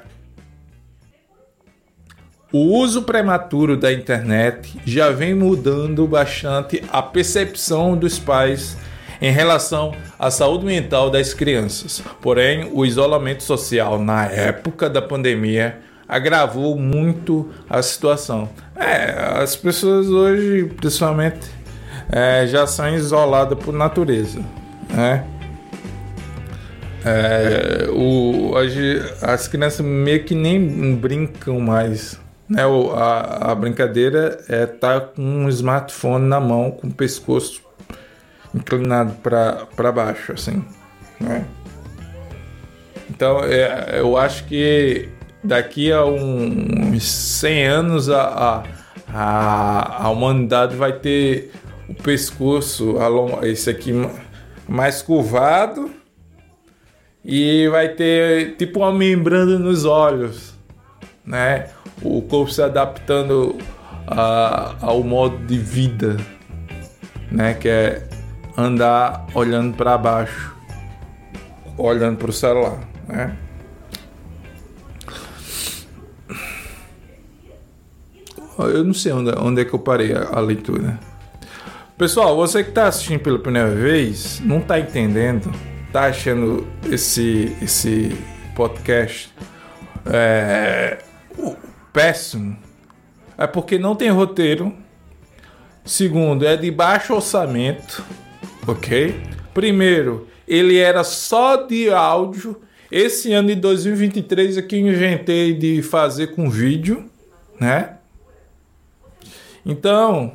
o 2.51 2.59
uso 2.77 3.03
prematuro 3.03 3.75
da 3.75 3.91
internet 3.91 4.79
já 4.85 5.09
vem 5.09 5.33
mudando 5.33 6.07
bastante 6.07 6.83
a 6.91 7.01
percepção 7.01 7.97
dos 7.97 8.19
pais 8.19 8.77
em 9.21 9.31
relação 9.31 9.93
à 10.19 10.29
saúde 10.29 10.65
mental 10.65 11.09
das 11.09 11.33
crianças. 11.33 12.03
Porém, 12.21 12.69
o 12.71 12.85
isolamento 12.85 13.43
social 13.43 13.99
na 13.99 14.25
época 14.25 14.89
da 14.89 15.01
pandemia 15.01 15.79
agravou 16.07 16.77
muito 16.77 17.49
a 17.69 17.81
situação. 17.81 18.47
É, 18.75 19.41
as 19.41 19.55
pessoas 19.55 20.07
hoje, 20.07 20.65
principalmente, 20.77 21.47
é, 22.11 22.45
já 22.47 22.67
são 22.67 22.93
isoladas 22.93 23.57
por 23.57 23.73
natureza, 23.73 24.39
né? 24.89 25.25
É, 27.03 27.87
o, 27.91 28.51
hoje, 28.53 29.01
as 29.21 29.47
crianças 29.47 29.85
meio 29.85 30.23
que 30.23 30.33
nem 30.33 30.95
brincam 30.95 31.59
mais 31.59 32.19
né, 32.47 32.63
a, 32.95 33.51
a 33.51 33.55
brincadeira 33.55 34.43
é 34.47 34.63
estar 34.63 34.99
tá 34.99 35.07
com 35.07 35.21
um 35.21 35.49
smartphone 35.49 36.27
na 36.27 36.39
mão, 36.39 36.71
com 36.71 36.87
o 36.87 36.93
pescoço 36.93 37.61
inclinado 38.53 39.13
para 39.21 39.91
baixo, 39.91 40.31
assim. 40.31 40.63
Né? 41.19 41.45
Então, 43.09 43.43
é, 43.43 43.99
eu 43.99 44.17
acho 44.17 44.45
que 44.45 45.09
daqui 45.43 45.91
a 45.91 46.05
uns 46.05 47.03
100 47.03 47.65
anos 47.65 48.09
a, 48.09 48.63
a, 49.07 50.03
a, 50.05 50.09
humanidade 50.09 50.75
vai 50.75 50.93
ter 50.93 51.51
o 51.87 51.93
pescoço, 51.93 52.95
esse 53.43 53.69
aqui 53.69 53.93
mais 54.67 55.01
curvado 55.01 55.91
e 57.23 57.67
vai 57.69 57.89
ter 57.89 58.55
tipo 58.55 58.79
uma 58.79 58.91
membrana 58.91 59.59
nos 59.59 59.85
olhos, 59.85 60.53
né? 61.25 61.69
O 62.01 62.21
corpo 62.21 62.51
se 62.51 62.61
adaptando 62.61 63.57
a, 64.07 64.75
ao 64.81 65.03
modo 65.03 65.37
de 65.45 65.57
vida, 65.57 66.17
né? 67.31 67.53
Que 67.53 67.69
é 67.69 68.07
andar 68.57 69.25
olhando 69.33 69.75
para 69.75 69.97
baixo, 69.97 70.55
olhando 71.77 72.17
para 72.17 72.29
o 72.29 72.33
celular, 72.33 72.79
né? 73.07 73.35
Eu 78.57 78.85
não 78.85 78.93
sei 78.93 79.11
onde, 79.11 79.31
onde 79.37 79.61
é 79.61 79.65
que 79.65 79.73
eu 79.73 79.79
parei 79.79 80.13
a, 80.13 80.29
a 80.31 80.39
leitura. 80.39 80.97
Pessoal, 81.97 82.35
você 82.35 82.63
que 82.63 82.69
está 82.69 82.87
assistindo 82.87 83.19
pela 83.19 83.39
primeira 83.39 83.69
vez, 83.69 84.41
não 84.43 84.59
está 84.59 84.79
entendendo, 84.79 85.51
está 85.87 86.05
achando 86.05 86.67
esse, 86.89 87.55
esse 87.61 88.15
podcast 88.55 89.33
é, 90.05 90.97
péssimo 91.95 92.57
é 93.37 93.47
porque 93.47 93.79
não 93.79 93.95
tem 93.95 94.09
roteiro. 94.09 94.75
Segundo, 95.85 96.45
é 96.45 96.57
de 96.57 96.69
baixo 96.69 97.13
orçamento, 97.13 98.03
ok? 98.67 99.15
Primeiro, 99.53 100.27
ele 100.47 100.77
era 100.77 101.03
só 101.03 101.55
de 101.55 101.89
áudio. 101.89 102.61
Esse 102.91 103.31
ano 103.33 103.47
de 103.49 103.55
2023 103.55 104.57
aqui 104.57 104.79
eu 104.79 104.87
inventei 104.87 105.53
de 105.53 105.81
fazer 105.81 106.35
com 106.35 106.49
vídeo, 106.49 107.09
né? 107.59 107.97
Então, 109.65 110.33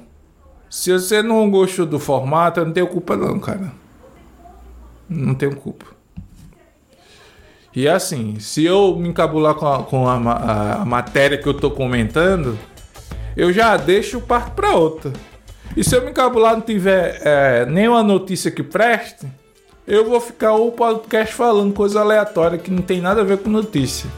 se 0.69 0.93
você 0.93 1.23
não 1.23 1.51
gostou 1.51 1.85
do 1.85 1.99
formato, 1.99 2.61
eu 2.61 2.65
não 2.65 2.73
tenho 2.73 2.87
culpa 2.87 3.17
não, 3.17 3.39
cara. 3.39 3.73
Não 5.09 5.35
tenho 5.35 5.57
culpa. 5.57 5.87
E 7.75 7.89
assim, 7.89 8.39
se 8.41 8.65
eu 8.65 8.97
me 8.97 9.09
encabular 9.09 9.55
com 9.55 9.67
a, 9.67 9.83
com 9.83 10.09
a, 10.09 10.15
a, 10.17 10.83
a 10.83 10.85
matéria 10.85 11.39
que 11.39 11.47
eu 11.47 11.55
tô 11.55 11.71
comentando, 11.71 12.59
eu 13.37 13.53
já 13.53 13.77
deixo 13.77 14.19
o 14.19 14.23
parto 14.23 14.53
para 14.53 14.75
outra. 14.75 15.13
E 15.77 15.85
se 15.85 15.95
eu 15.95 16.05
me 16.05 16.11
encabular 16.11 16.55
não 16.55 16.61
tiver 16.61 17.21
é, 17.25 17.65
nenhuma 17.67 18.03
notícia 18.03 18.51
que 18.51 18.63
preste, 18.63 19.27
eu 19.87 20.05
vou 20.05 20.21
ficar 20.21 20.55
o 20.55 20.73
podcast 20.73 21.35
falando 21.35 21.73
coisa 21.73 22.01
aleatória 22.01 22.59
que 22.59 22.71
não 22.71 22.83
tem 22.83 23.01
nada 23.01 23.21
a 23.21 23.25
ver 23.25 23.39
com 23.39 23.49
notícia. 23.49 24.11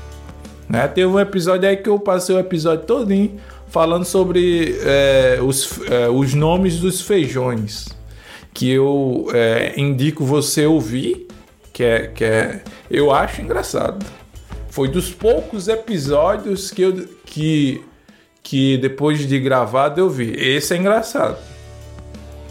Né? 0.68 0.88
Teve 0.88 1.06
um 1.06 1.20
episódio 1.20 1.68
aí 1.68 1.76
que 1.76 1.88
eu 1.88 1.98
passei 1.98 2.34
o 2.34 2.38
episódio 2.38 2.86
todinho 2.86 3.38
falando 3.68 4.04
sobre 4.04 4.78
é, 4.82 5.38
os, 5.42 5.80
é, 5.90 6.08
os 6.08 6.34
nomes 6.34 6.78
dos 6.78 7.00
feijões. 7.00 7.88
Que 8.54 8.70
eu 8.70 9.28
é, 9.32 9.72
indico 9.78 10.24
você 10.24 10.66
ouvir, 10.66 11.26
que 11.82 11.84
é, 11.84 12.06
que 12.06 12.24
é. 12.24 12.60
Eu 12.88 13.10
acho 13.10 13.42
engraçado. 13.42 14.06
Foi 14.70 14.88
dos 14.88 15.10
poucos 15.10 15.66
episódios 15.66 16.70
que 16.70 16.82
eu. 16.82 17.08
que, 17.26 17.84
que 18.42 18.78
depois 18.78 19.26
de 19.26 19.40
gravado 19.40 20.00
eu 20.00 20.08
vi. 20.08 20.32
Esse 20.36 20.74
é 20.74 20.76
engraçado. 20.76 21.36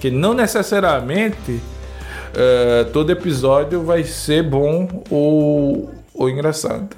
Que 0.01 0.11
não 0.11 0.33
necessariamente 0.33 1.51
uh, 1.51 2.91
todo 2.91 3.11
episódio 3.11 3.81
vai 3.83 4.03
ser 4.03 4.43
bom 4.43 5.03
ou, 5.09 5.89
ou 6.13 6.29
engraçado. 6.29 6.89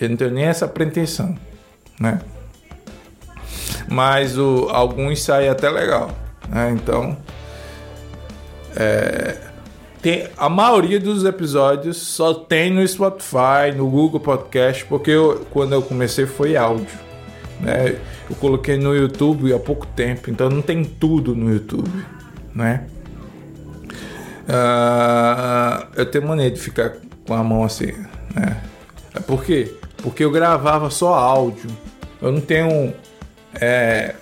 Eu 0.00 0.08
não 0.08 0.16
tenho 0.16 0.32
nem 0.32 0.44
essa 0.46 0.66
pretensão, 0.66 1.38
né? 2.00 2.20
Mas 3.86 4.36
o, 4.38 4.68
alguns 4.70 5.22
saem 5.22 5.48
até 5.48 5.68
legal, 5.68 6.10
né? 6.48 6.70
Então, 6.70 7.16
é, 8.74 9.49
tem, 10.02 10.28
a 10.36 10.48
maioria 10.48 10.98
dos 10.98 11.24
episódios 11.24 11.96
só 11.98 12.32
tem 12.32 12.72
no 12.72 12.86
Spotify, 12.86 13.72
no 13.76 13.88
Google 13.88 14.20
Podcast, 14.20 14.84
porque 14.86 15.10
eu, 15.10 15.46
quando 15.50 15.74
eu 15.74 15.82
comecei 15.82 16.24
foi 16.26 16.56
áudio, 16.56 16.98
né? 17.60 17.98
Eu 18.28 18.36
coloquei 18.36 18.78
no 18.78 18.94
YouTube 18.94 19.52
há 19.52 19.58
pouco 19.58 19.86
tempo, 19.86 20.30
então 20.30 20.48
não 20.48 20.62
tem 20.62 20.84
tudo 20.84 21.34
no 21.34 21.52
YouTube, 21.52 21.90
né? 22.54 22.86
Uh, 24.48 25.86
eu 25.96 26.06
tenho 26.06 26.26
mania 26.26 26.50
de 26.50 26.58
ficar 26.58 26.96
com 27.26 27.34
a 27.34 27.44
mão 27.44 27.62
assim, 27.62 27.92
né? 28.34 28.62
É 29.14 29.20
por 29.20 29.44
quê? 29.44 29.74
Porque 29.98 30.24
eu 30.24 30.30
gravava 30.30 30.88
só 30.90 31.14
áudio. 31.14 31.70
Eu 32.22 32.32
não 32.32 32.40
tenho, 32.40 32.94
é, 33.60 34.14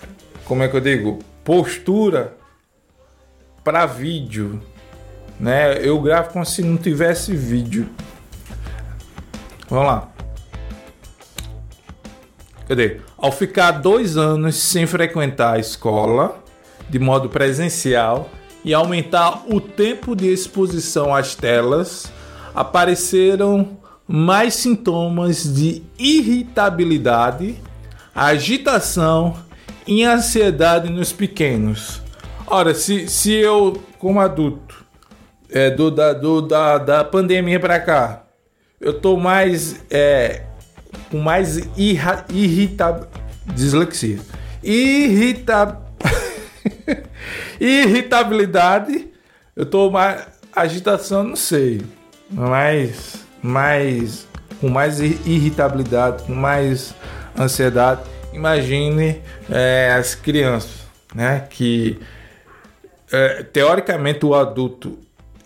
como 0.45 0.61
é 0.61 0.67
que 0.67 0.75
eu 0.75 0.81
digo, 0.81 1.19
postura 1.43 2.33
para 3.63 3.85
vídeo, 3.85 4.61
né? 5.39 5.77
Eu 5.85 5.99
gravo 6.01 6.33
como 6.33 6.45
se 6.45 6.61
não 6.61 6.77
tivesse 6.77 7.35
vídeo. 7.35 7.89
Vamos 9.69 9.87
lá. 9.87 10.09
Cadê? 12.67 12.97
Ao 13.17 13.31
ficar 13.31 13.71
dois 13.71 14.17
anos 14.17 14.55
sem 14.55 14.85
frequentar 14.85 15.55
a 15.55 15.59
escola 15.59 16.43
de 16.89 16.97
modo 16.97 17.29
presencial, 17.29 18.29
e 18.65 18.73
aumentar 18.73 19.43
o 19.47 19.61
tempo 19.61 20.15
de 20.15 20.27
exposição 20.27 21.13
às 21.13 21.35
telas, 21.35 22.11
apareceram 22.53 23.77
mais 24.07 24.55
sintomas 24.55 25.53
de 25.53 25.83
irritabilidade, 25.97 27.55
agitação 28.13 29.37
e 29.87 30.03
ansiedade 30.03 30.89
nos 30.89 31.13
pequenos. 31.13 32.01
Ora, 32.45 32.73
se, 32.73 33.07
se 33.07 33.31
eu, 33.31 33.81
como 33.99 34.19
adulto, 34.19 34.78
é, 35.51 35.69
do, 35.69 35.89
da, 35.89 36.13
do, 36.13 36.41
da, 36.41 36.77
da 36.77 37.03
pandemia 37.03 37.59
para 37.59 37.79
cá, 37.79 38.23
eu 38.79 38.93
tô 38.93 39.17
mais 39.17 39.83
é, 39.89 40.43
com 41.09 41.17
mais 41.19 41.57
irra, 41.77 42.25
irritab... 42.29 43.07
dislexia. 43.53 44.19
Irritab 44.63 45.77
Irritabilidade, 47.59 49.07
eu 49.55 49.65
tô 49.65 49.89
mais. 49.89 50.25
Agitação, 50.55 51.23
não 51.23 51.35
sei. 51.35 51.81
Mas. 52.29 53.25
Mais. 53.41 54.27
Com 54.59 54.69
mais 54.69 54.99
irritabilidade, 54.99 56.23
com 56.23 56.33
mais 56.33 56.93
ansiedade. 57.37 58.01
Imagine 58.33 59.21
é, 59.49 59.93
as 59.97 60.15
crianças, 60.15 60.87
né? 61.13 61.47
Que. 61.49 61.99
É, 63.11 63.43
teoricamente 63.43 64.23
o 64.25 64.35
adulto 64.35 64.99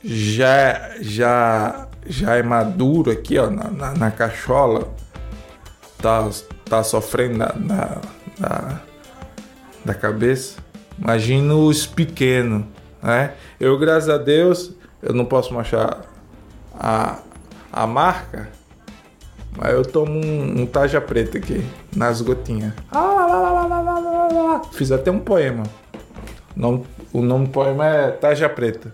já 0.03 0.91
já 1.01 1.87
já 2.05 2.35
é 2.35 2.43
maduro 2.43 3.11
aqui 3.11 3.37
ó 3.37 3.49
na, 3.49 3.69
na, 3.69 3.93
na 3.93 4.11
cachola 4.11 4.93
tá 6.01 6.29
tá 6.69 6.83
sofrendo 6.83 7.37
na, 7.37 7.55
na 8.39 8.81
da 9.85 9.93
cabeça 9.93 10.63
Imagina 10.97 11.55
os 11.55 11.85
pequenos, 11.85 12.65
né? 13.01 13.33
Eu, 13.59 13.77
graças 13.77 14.09
a 14.09 14.17
Deus, 14.17 14.71
eu 15.01 15.13
não 15.13 15.25
posso 15.25 15.53
mostrar 15.53 16.01
a, 16.73 17.19
a 17.71 17.87
marca, 17.87 18.49
mas 19.57 19.73
eu 19.73 19.83
tomo 19.83 20.13
um, 20.13 20.61
um 20.61 20.65
taja 20.65 21.01
preta 21.01 21.37
aqui, 21.37 21.65
nas 21.95 22.21
gotinhas. 22.21 22.73
Fiz 24.71 24.91
até 24.91 25.11
um 25.11 25.19
poema. 25.19 25.63
O 26.55 26.59
nome, 26.59 26.85
o 27.11 27.21
nome 27.21 27.47
do 27.47 27.51
poema 27.51 27.87
é 27.87 28.11
Taja 28.11 28.47
Preta. 28.47 28.93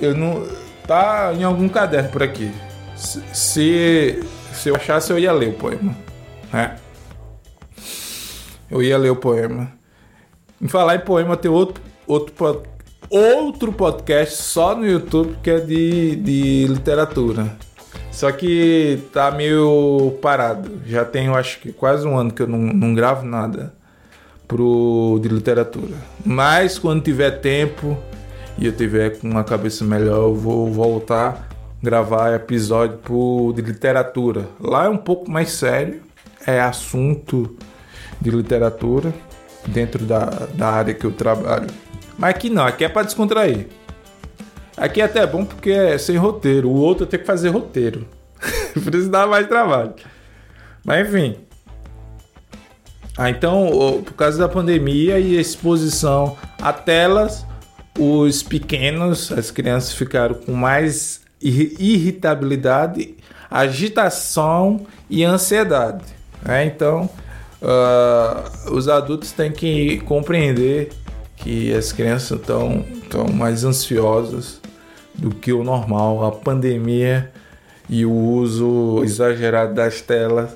Eu 0.00 0.14
não. 0.14 0.46
Tá 0.86 1.32
em 1.34 1.44
algum 1.44 1.68
caderno 1.68 2.10
por 2.10 2.22
aqui. 2.22 2.50
Se, 2.96 4.20
se 4.52 4.68
eu 4.68 4.74
achasse, 4.74 5.12
eu 5.12 5.18
ia 5.18 5.32
ler 5.32 5.50
o 5.50 5.52
poema. 5.52 5.96
Né? 6.52 6.76
eu 8.70 8.82
ia 8.82 8.96
ler 8.96 9.10
o 9.10 9.16
poema. 9.16 9.72
Em 10.60 10.68
falar 10.68 10.94
em 10.96 11.00
poema, 11.00 11.36
tem 11.36 11.50
outro, 11.50 11.82
outro, 12.06 12.62
outro 13.10 13.72
podcast 13.72 14.36
só 14.36 14.76
no 14.76 14.86
YouTube 14.86 15.36
que 15.42 15.50
é 15.50 15.58
de, 15.58 16.16
de 16.16 16.66
literatura. 16.68 17.56
Só 18.12 18.30
que 18.30 19.02
tá 19.12 19.30
meio 19.30 20.18
parado. 20.22 20.80
Já 20.86 21.04
tenho 21.04 21.34
acho 21.34 21.58
que 21.60 21.72
quase 21.72 22.06
um 22.06 22.16
ano 22.16 22.30
que 22.30 22.42
eu 22.42 22.46
não, 22.46 22.58
não 22.58 22.94
gravo 22.94 23.24
nada 23.24 23.74
pro, 24.46 25.18
de 25.22 25.28
literatura. 25.28 25.96
Mas 26.24 26.78
quando 26.78 27.02
tiver 27.02 27.40
tempo 27.40 27.98
e 28.60 28.66
eu 28.66 28.72
tiver 28.72 29.18
com 29.18 29.28
uma 29.28 29.42
cabeça 29.42 29.84
melhor, 29.84 30.28
eu 30.28 30.34
vou 30.34 30.70
voltar 30.70 31.48
gravar 31.82 32.34
episódio 32.34 32.98
pro, 32.98 33.52
de 33.54 33.62
literatura. 33.62 34.46
Lá 34.60 34.84
é 34.84 34.88
um 34.88 34.96
pouco 34.96 35.30
mais 35.30 35.50
sério, 35.52 36.02
é 36.46 36.60
assunto 36.60 37.56
de 38.20 38.30
literatura 38.30 39.12
dentro 39.66 40.04
da, 40.04 40.24
da 40.54 40.68
área 40.68 40.94
que 40.94 41.04
eu 41.04 41.12
trabalho. 41.12 41.68
Mas 42.18 42.30
aqui 42.30 42.50
não, 42.50 42.66
aqui 42.66 42.84
é 42.84 42.88
para 42.88 43.06
descontrair. 43.06 43.68
Aqui 44.76 45.00
é 45.00 45.04
até 45.04 45.26
bom 45.26 45.44
porque 45.44 45.70
é 45.70 45.96
sem 45.96 46.16
roteiro. 46.16 46.68
O 46.68 46.74
outro 46.74 47.06
tem 47.06 47.18
que 47.18 47.26
fazer 47.26 47.48
roteiro. 47.48 48.06
Isso 48.76 49.08
dá 49.08 49.26
mais 49.26 49.46
trabalho. 49.46 49.94
Mas 50.84 51.08
enfim. 51.08 51.36
Ah, 53.16 53.28
então, 53.28 54.02
por 54.04 54.14
causa 54.14 54.38
da 54.38 54.48
pandemia 54.48 55.18
e 55.18 55.38
exposição 55.38 56.38
a 56.60 56.72
telas, 56.72 57.44
os 57.98 58.42
pequenos, 58.42 59.32
as 59.32 59.50
crianças 59.50 59.92
ficaram 59.92 60.34
com 60.34 60.52
mais 60.52 61.20
irritabilidade, 61.40 63.14
agitação 63.50 64.86
e 65.08 65.24
ansiedade. 65.24 66.04
Né? 66.42 66.66
Então, 66.66 67.08
uh, 67.60 68.72
os 68.72 68.88
adultos 68.88 69.32
têm 69.32 69.50
que 69.50 70.00
compreender 70.00 70.90
que 71.36 71.72
as 71.74 71.92
crianças 71.92 72.38
estão 72.38 72.84
tão 73.08 73.28
mais 73.28 73.64
ansiosas 73.64 74.60
do 75.14 75.30
que 75.30 75.52
o 75.52 75.64
normal. 75.64 76.24
A 76.24 76.32
pandemia 76.32 77.30
e 77.88 78.04
o 78.04 78.12
uso 78.12 79.02
exagerado 79.02 79.74
das 79.74 80.00
telas 80.00 80.50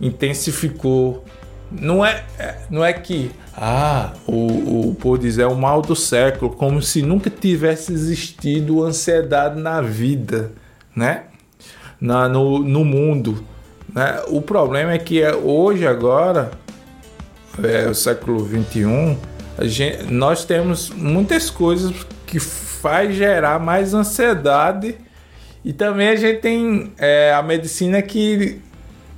intensificou. 0.00 1.24
Não 1.70 2.04
é, 2.04 2.24
não 2.68 2.84
é 2.84 2.92
que 2.92 3.30
ah, 3.56 4.12
o, 4.26 4.90
o 4.90 4.94
por 4.94 5.18
dizer 5.18 5.42
é 5.42 5.46
o 5.46 5.54
mal 5.54 5.82
do 5.82 5.94
século, 5.94 6.50
como 6.50 6.82
se 6.82 7.02
nunca 7.02 7.30
tivesse 7.30 7.92
existido 7.92 8.82
ansiedade 8.82 9.60
na 9.60 9.80
vida, 9.80 10.52
né? 10.94 11.24
Na, 12.00 12.28
no, 12.28 12.58
no 12.58 12.84
mundo. 12.84 13.44
Né? 13.94 14.22
O 14.28 14.40
problema 14.40 14.92
é 14.92 14.98
que 14.98 15.20
é, 15.22 15.34
hoje, 15.34 15.86
agora, 15.86 16.50
é, 17.62 17.88
o 17.88 17.94
século 17.94 18.44
21, 18.44 19.16
gente, 19.62 20.04
nós 20.04 20.44
temos 20.44 20.90
muitas 20.90 21.50
coisas 21.50 21.92
que 22.26 22.40
faz 22.40 23.14
gerar 23.14 23.58
mais 23.58 23.92
ansiedade 23.92 24.96
e 25.64 25.72
também 25.72 26.08
a 26.08 26.16
gente 26.16 26.40
tem 26.40 26.92
é, 26.98 27.34
a 27.34 27.42
medicina 27.42 28.00
que, 28.00 28.60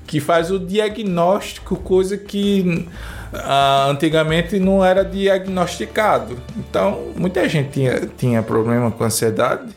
que 0.06 0.20
faz 0.20 0.50
o 0.50 0.58
diagnóstico, 0.58 1.76
coisa 1.76 2.16
que 2.16 2.88
ah, 3.32 3.86
antigamente 3.88 4.58
não 4.58 4.84
era 4.84 5.04
diagnosticado. 5.04 6.38
Então, 6.56 7.12
muita 7.16 7.48
gente 7.48 7.70
tinha, 7.70 8.00
tinha 8.16 8.42
problema 8.42 8.90
com 8.90 9.04
ansiedade 9.04 9.74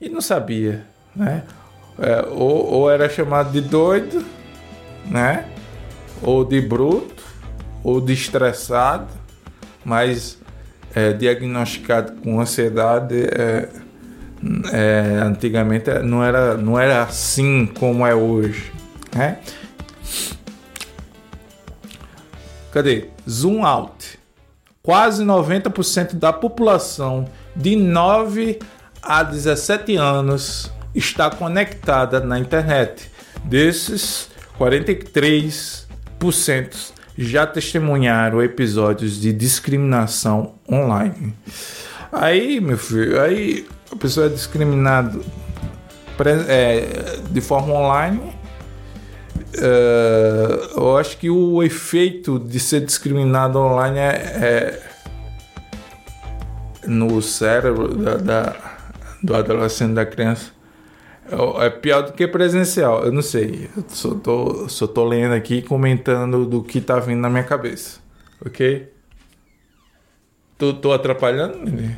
e 0.00 0.08
não 0.08 0.20
sabia, 0.20 0.84
né? 1.14 1.44
É, 1.98 2.24
ou, 2.30 2.72
ou 2.72 2.90
era 2.90 3.08
chamado 3.08 3.52
de 3.52 3.60
doido, 3.60 4.24
né? 5.06 5.44
Ou 6.22 6.44
de 6.44 6.60
bruto, 6.60 7.22
ou 7.84 8.00
de 8.00 8.12
estressado, 8.12 9.08
mais 9.84 10.38
é, 10.94 11.12
diagnosticado 11.12 12.12
com 12.22 12.40
ansiedade 12.40 13.22
é, 13.22 13.68
é, 14.72 15.20
antigamente 15.22 15.90
não 16.02 16.24
era, 16.24 16.56
não 16.56 16.78
era 16.78 17.02
assim 17.02 17.66
como 17.66 18.06
é 18.06 18.14
hoje. 18.14 18.72
Né? 19.14 19.38
Cadê? 22.72 23.08
Zoom 23.28 23.64
out. 23.64 24.18
Quase 24.82 25.24
90% 25.24 26.14
da 26.14 26.32
população 26.32 27.28
de 27.54 27.76
9 27.76 28.58
a 29.02 29.22
17 29.22 29.96
anos 29.96 30.72
está 30.94 31.30
conectada 31.30 32.20
na 32.20 32.38
internet. 32.38 33.10
Desses, 33.44 34.30
43% 34.58 36.92
já 37.16 37.46
testemunharam 37.46 38.42
episódios 38.42 39.20
de 39.20 39.32
discriminação 39.32 40.54
online. 40.70 41.34
Aí, 42.12 42.60
meu 42.60 42.78
filho, 42.78 43.20
aí 43.20 43.66
a 43.90 43.96
pessoa 43.96 44.26
é 44.26 44.28
discriminada 44.28 45.18
é, 46.48 47.18
de 47.30 47.40
forma 47.40 47.74
online. 47.74 48.29
Uh, 49.58 50.78
eu 50.78 50.96
acho 50.96 51.18
que 51.18 51.28
o 51.28 51.62
efeito 51.62 52.38
de 52.38 52.60
ser 52.60 52.84
discriminado 52.84 53.58
online 53.58 53.98
é, 53.98 54.04
é 54.04 54.90
no 56.86 57.20
cérebro 57.20 57.94
da, 57.94 58.16
da, 58.16 58.56
do 59.22 59.34
adolescente, 59.34 59.94
da 59.94 60.06
criança, 60.06 60.52
é, 61.60 61.70
pior 61.70 62.02
do 62.02 62.12
que 62.12 62.26
presencial. 62.26 63.04
Eu 63.04 63.12
não 63.12 63.22
sei. 63.22 63.68
Eu 63.76 63.84
só 63.88 64.14
tô, 64.14 64.68
só 64.68 64.86
tô 64.86 65.04
lendo 65.04 65.34
aqui 65.34 65.62
comentando 65.62 66.44
do 66.46 66.62
que 66.62 66.80
tá 66.80 66.98
vindo 66.98 67.20
na 67.20 67.30
minha 67.30 67.44
cabeça. 67.44 68.00
Ok? 68.44 68.92
Tô, 70.58 70.74
tô 70.74 70.92
atrapalhando, 70.92 71.58
menino? 71.58 71.96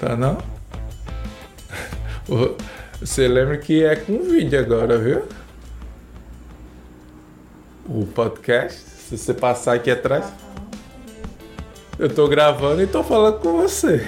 Tá 0.00 0.16
não? 0.16 0.38
Você 3.00 3.28
lembra 3.28 3.56
que 3.58 3.84
é 3.84 3.94
com 3.94 4.24
vídeo 4.24 4.58
agora, 4.58 4.98
viu? 4.98 5.22
O 7.88 8.06
podcast. 8.06 8.78
Se 8.78 9.16
você 9.16 9.32
passar 9.32 9.74
aqui 9.74 9.90
atrás. 9.90 10.26
Eu 11.98 12.08
tô 12.14 12.28
gravando 12.28 12.82
e 12.82 12.86
tô 12.86 13.02
falando 13.02 13.40
com 13.40 13.62
você. 13.62 14.06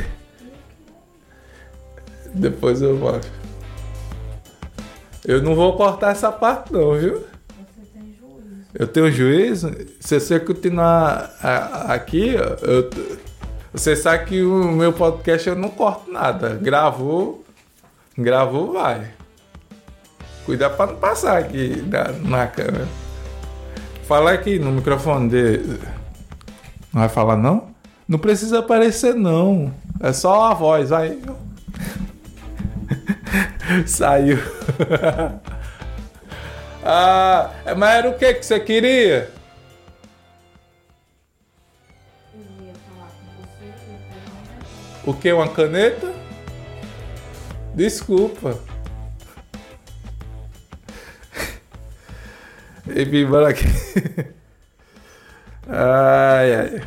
Depois 2.34 2.80
eu 2.82 2.96
mostro. 2.96 3.30
Eu 5.24 5.42
não 5.42 5.54
vou 5.54 5.76
cortar 5.76 6.12
essa 6.12 6.30
parte 6.30 6.72
não, 6.72 6.94
viu? 6.94 7.24
Você 7.24 7.86
tem 7.92 8.14
juízo. 8.18 8.68
Eu 8.74 8.86
tenho 8.86 9.10
juízo? 9.10 9.72
Se 9.98 10.20
você 10.20 10.38
continuar 10.38 11.34
aqui, 11.88 12.34
eu, 12.34 12.90
você 13.72 13.96
sabe 13.96 14.26
que 14.26 14.42
o 14.42 14.72
meu 14.72 14.92
podcast 14.92 15.48
eu 15.48 15.56
não 15.56 15.68
corto 15.68 16.10
nada. 16.12 16.54
Gravou, 16.54 17.44
gravou, 18.16 18.72
vai. 18.72 19.12
Cuidado 20.44 20.76
para 20.76 20.92
não 20.92 20.98
passar 20.98 21.38
aqui 21.38 21.82
na, 21.82 22.08
na 22.12 22.46
câmera. 22.46 22.86
Fala 24.10 24.32
aqui 24.32 24.58
no 24.58 24.72
microfone 24.72 25.28
dele. 25.28 25.80
Não 26.92 27.00
vai 27.00 27.08
falar 27.08 27.36
não? 27.36 27.68
Não 28.08 28.18
precisa 28.18 28.58
aparecer 28.58 29.14
não. 29.14 29.72
É 30.00 30.12
só 30.12 30.50
a 30.50 30.52
voz, 30.52 30.90
vai. 30.90 31.16
Saiu. 33.86 34.36
ah, 36.84 37.52
mas 37.76 37.98
era 37.98 38.10
o 38.10 38.18
que 38.18 38.34
que 38.34 38.44
você 38.44 38.58
queria? 38.58 39.30
O 45.06 45.14
que? 45.14 45.32
Uma 45.32 45.46
caneta? 45.46 46.12
Desculpa. 47.76 48.58
E 52.94 53.04
vim 53.04 53.24
embora 53.24 53.50
aqui. 53.50 53.64
Ai, 55.68 56.54
ai. 56.54 56.82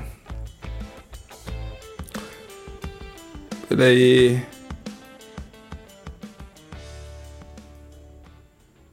Peraí. 3.69 4.45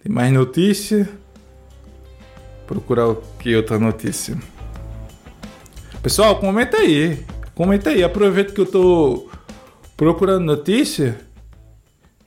Tem 0.03 0.13
mais 0.13 0.33
notícia? 0.33 1.09
Procurar 2.67 3.09
o 3.09 3.17
que 3.39 3.57
outra 3.57 3.79
notícia. 3.79 4.39
Pessoal, 6.03 6.39
comenta 6.39 6.77
aí. 6.77 7.25
Comenta 7.55 7.91
aí, 7.91 8.03
aproveita 8.03 8.53
que 8.53 8.61
eu 8.61 8.67
tô 8.67 9.29
procurando 9.97 10.45
notícia 10.45 11.21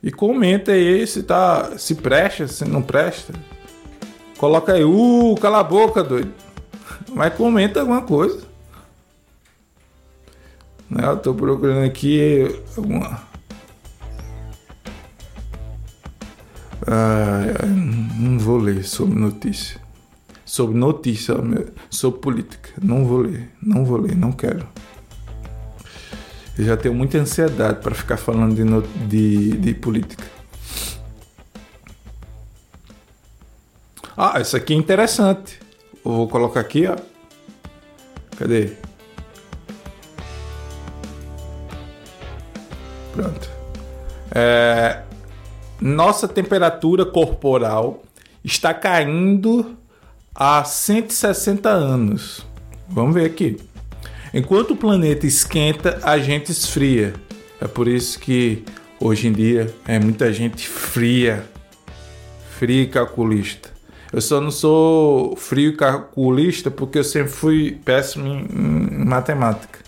e 0.00 0.12
comenta 0.12 0.70
aí 0.70 1.04
se 1.06 1.22
tá 1.22 1.76
se 1.76 1.94
presta, 1.94 2.46
se 2.46 2.64
não 2.64 2.82
presta. 2.82 3.32
Coloca 4.44 4.74
aí, 4.74 4.84
uh, 4.84 5.34
cala 5.40 5.60
a 5.60 5.64
boca, 5.64 6.04
doido. 6.04 6.30
Mas 7.14 7.32
comenta 7.32 7.80
alguma 7.80 8.02
coisa. 8.02 8.42
Né? 10.90 11.02
Eu 11.02 11.16
tô 11.16 11.32
procurando 11.32 11.82
aqui 11.86 12.54
alguma. 12.76 13.22
Ah, 16.86 17.64
não 18.18 18.38
vou 18.38 18.58
ler 18.58 18.84
sobre 18.84 19.18
notícia. 19.18 19.80
Sobre 20.44 20.76
notícia, 20.76 21.34
sobre 21.88 22.20
política. 22.20 22.68
Não 22.82 23.06
vou 23.06 23.20
ler, 23.20 23.50
não 23.62 23.82
vou 23.82 23.96
ler, 23.96 24.14
não 24.14 24.30
quero. 24.30 24.68
Eu 26.58 26.66
já 26.66 26.76
tenho 26.76 26.94
muita 26.94 27.16
ansiedade 27.16 27.80
para 27.80 27.94
ficar 27.94 28.18
falando 28.18 28.54
de, 28.54 29.08
de, 29.08 29.56
de 29.56 29.72
política. 29.72 30.33
Ah, 34.16 34.40
isso 34.40 34.56
aqui 34.56 34.74
é 34.74 34.76
interessante. 34.76 35.58
Eu 36.04 36.12
vou 36.12 36.28
colocar 36.28 36.60
aqui, 36.60 36.86
ó. 36.86 36.96
Cadê? 38.36 38.72
Pronto. 43.12 43.48
É, 44.32 45.02
nossa 45.80 46.26
temperatura 46.28 47.04
corporal 47.04 48.02
está 48.44 48.72
caindo 48.72 49.76
há 50.34 50.62
160 50.64 51.68
anos. 51.68 52.46
Vamos 52.88 53.14
ver 53.14 53.24
aqui. 53.24 53.56
Enquanto 54.32 54.72
o 54.72 54.76
planeta 54.76 55.26
esquenta, 55.26 56.00
a 56.02 56.18
gente 56.18 56.50
esfria. 56.50 57.14
É 57.60 57.66
por 57.66 57.88
isso 57.88 58.18
que 58.18 58.64
hoje 59.00 59.28
em 59.28 59.32
dia 59.32 59.72
é 59.86 59.98
muita 59.98 60.32
gente 60.32 60.68
fria, 60.68 61.44
fria 62.58 62.82
e 62.82 62.86
calculista. 62.86 63.73
Eu 64.14 64.20
só 64.20 64.40
não 64.40 64.52
sou 64.52 65.34
frio 65.34 65.70
e 65.70 65.76
calculista 65.76 66.70
porque 66.70 67.00
eu 67.00 67.02
sempre 67.02 67.32
fui 67.32 67.72
péssimo 67.84 68.28
em, 68.28 69.04
matemática. 69.04 69.80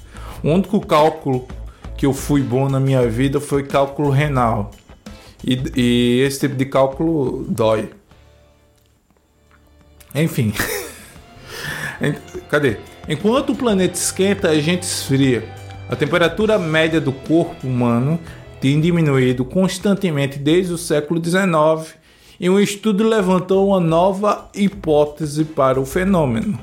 O 0.42 0.50
único 0.50 0.84
cálculo 0.84 1.46
que 1.96 2.06
eu 2.06 2.12
fui 2.12 2.42
bom 2.42 2.68
na 2.68 2.80
minha 2.80 3.08
vida 3.08 3.38
foi 3.38 3.62
cálculo 3.62 4.10
renal. 4.10 4.72
E, 5.44 5.62
e 5.76 6.20
esse 6.22 6.40
tipo 6.40 6.56
de 6.56 6.66
cálculo 6.66 7.46
dói. 7.48 7.90
Enfim. 10.12 10.52
Cadê? 12.50 12.78
Enquanto 13.08 13.52
o 13.52 13.54
planeta 13.54 13.94
esquenta, 13.94 14.48
a 14.48 14.58
gente 14.58 14.82
esfria. 14.82 15.48
A 15.88 15.94
temperatura 15.94 16.58
média 16.58 17.00
do 17.00 17.12
corpo 17.12 17.64
humano 17.64 18.18
tem 18.60 18.80
diminuído 18.80 19.44
constantemente 19.44 20.36
desde 20.36 20.72
o 20.72 20.78
século 20.78 21.22
XIX 21.24 21.94
e 22.38 22.50
um 22.50 22.60
estudo 22.60 23.06
levantou 23.06 23.68
uma 23.68 23.80
nova 23.80 24.48
hipótese 24.54 25.44
para 25.44 25.80
o 25.80 25.86
fenômeno. 25.86 26.58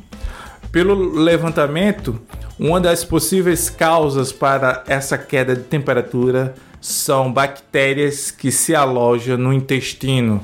Pelo 0.72 0.96
levantamento, 0.96 2.20
uma 2.60 2.80
das 2.80 3.04
possíveis 3.04 3.70
causas 3.70 4.32
para 4.32 4.84
essa 4.88 5.18
queda 5.18 5.56
de 5.56 5.64
temperatura 5.64 6.54
são 6.80 7.32
bactérias 7.32 8.30
que 8.30 8.52
se 8.52 8.76
alojam 8.76 9.38
no 9.38 9.54
intestino. 9.54 10.42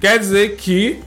Quer 0.00 0.18
dizer 0.18 0.56
que 0.56 1.00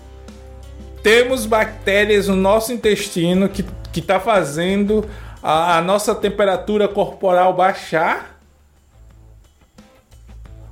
temos 1.03 1.45
bactérias 1.45 2.27
no 2.27 2.35
nosso 2.35 2.73
intestino 2.73 3.49
que 3.49 3.63
está 3.99 4.19
fazendo 4.19 5.05
a, 5.41 5.77
a 5.77 5.81
nossa 5.81 6.13
temperatura 6.15 6.87
corporal 6.87 7.53
baixar. 7.53 8.38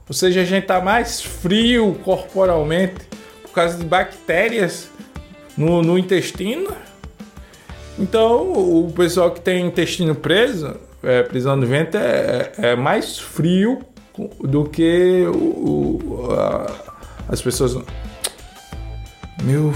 Ou 0.07 0.13
seja, 0.13 0.41
a 0.41 0.45
gente 0.45 0.63
está 0.63 0.79
mais 0.79 1.21
frio 1.21 1.99
corporalmente 2.03 3.05
por 3.41 3.51
causa 3.51 3.77
de 3.77 3.85
bactérias 3.85 4.89
no, 5.57 5.81
no 5.81 5.97
intestino. 5.97 6.71
Então, 7.99 8.53
o 8.53 8.91
pessoal 8.91 9.31
que 9.31 9.41
tem 9.41 9.65
intestino 9.65 10.15
preso, 10.15 10.75
é, 11.03 11.23
prisão 11.23 11.59
de 11.59 11.65
ventre, 11.65 11.99
é, 11.99 12.51
é, 12.57 12.75
mais 12.75 13.19
frio 13.19 13.81
do 14.39 14.65
que 14.65 15.25
o, 15.27 16.29
a, 16.31 16.95
as 17.27 17.41
pessoas. 17.41 17.75
Meu. 19.43 19.73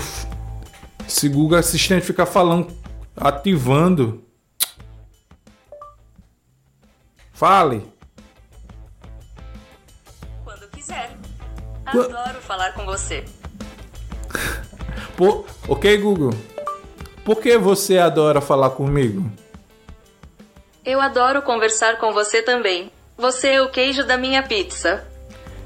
Se 1.07 1.27
Google 1.27 1.57
Assistente 1.57 2.05
ficar 2.05 2.25
falando 2.25 2.67
ativando. 3.15 4.23
Fale. 7.33 7.83
Adoro 11.99 12.41
falar 12.41 12.73
com 12.73 12.85
você. 12.85 13.25
Por... 15.17 15.45
Ok, 15.67 15.97
Google. 15.97 16.33
Por 17.23 17.39
que 17.39 17.57
você 17.57 17.97
adora 17.97 18.41
falar 18.41 18.71
comigo? 18.71 19.29
Eu 20.83 20.99
adoro 20.99 21.41
conversar 21.43 21.97
com 21.97 22.11
você 22.11 22.41
também. 22.41 22.91
Você 23.17 23.49
é 23.49 23.61
o 23.61 23.69
queijo 23.69 24.03
da 24.03 24.17
minha 24.17 24.41
pizza. 24.41 25.05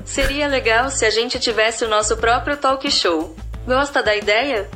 Seria 0.04 0.48
legal 0.48 0.90
se 0.90 1.06
a 1.06 1.10
gente 1.10 1.40
tivesse 1.40 1.86
o 1.86 1.88
nosso 1.88 2.18
próprio 2.18 2.58
talk 2.58 2.90
show. 2.92 3.36
Gosta 3.66 4.04
da 4.04 4.16
ideia? 4.16 4.70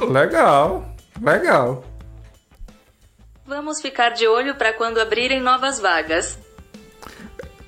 Legal, 0.00 0.84
legal. 1.22 1.84
Vamos 3.46 3.80
ficar 3.80 4.10
de 4.10 4.26
olho 4.26 4.54
para 4.56 4.72
quando 4.72 5.00
abrirem 5.00 5.40
novas 5.40 5.78
vagas. 5.78 6.38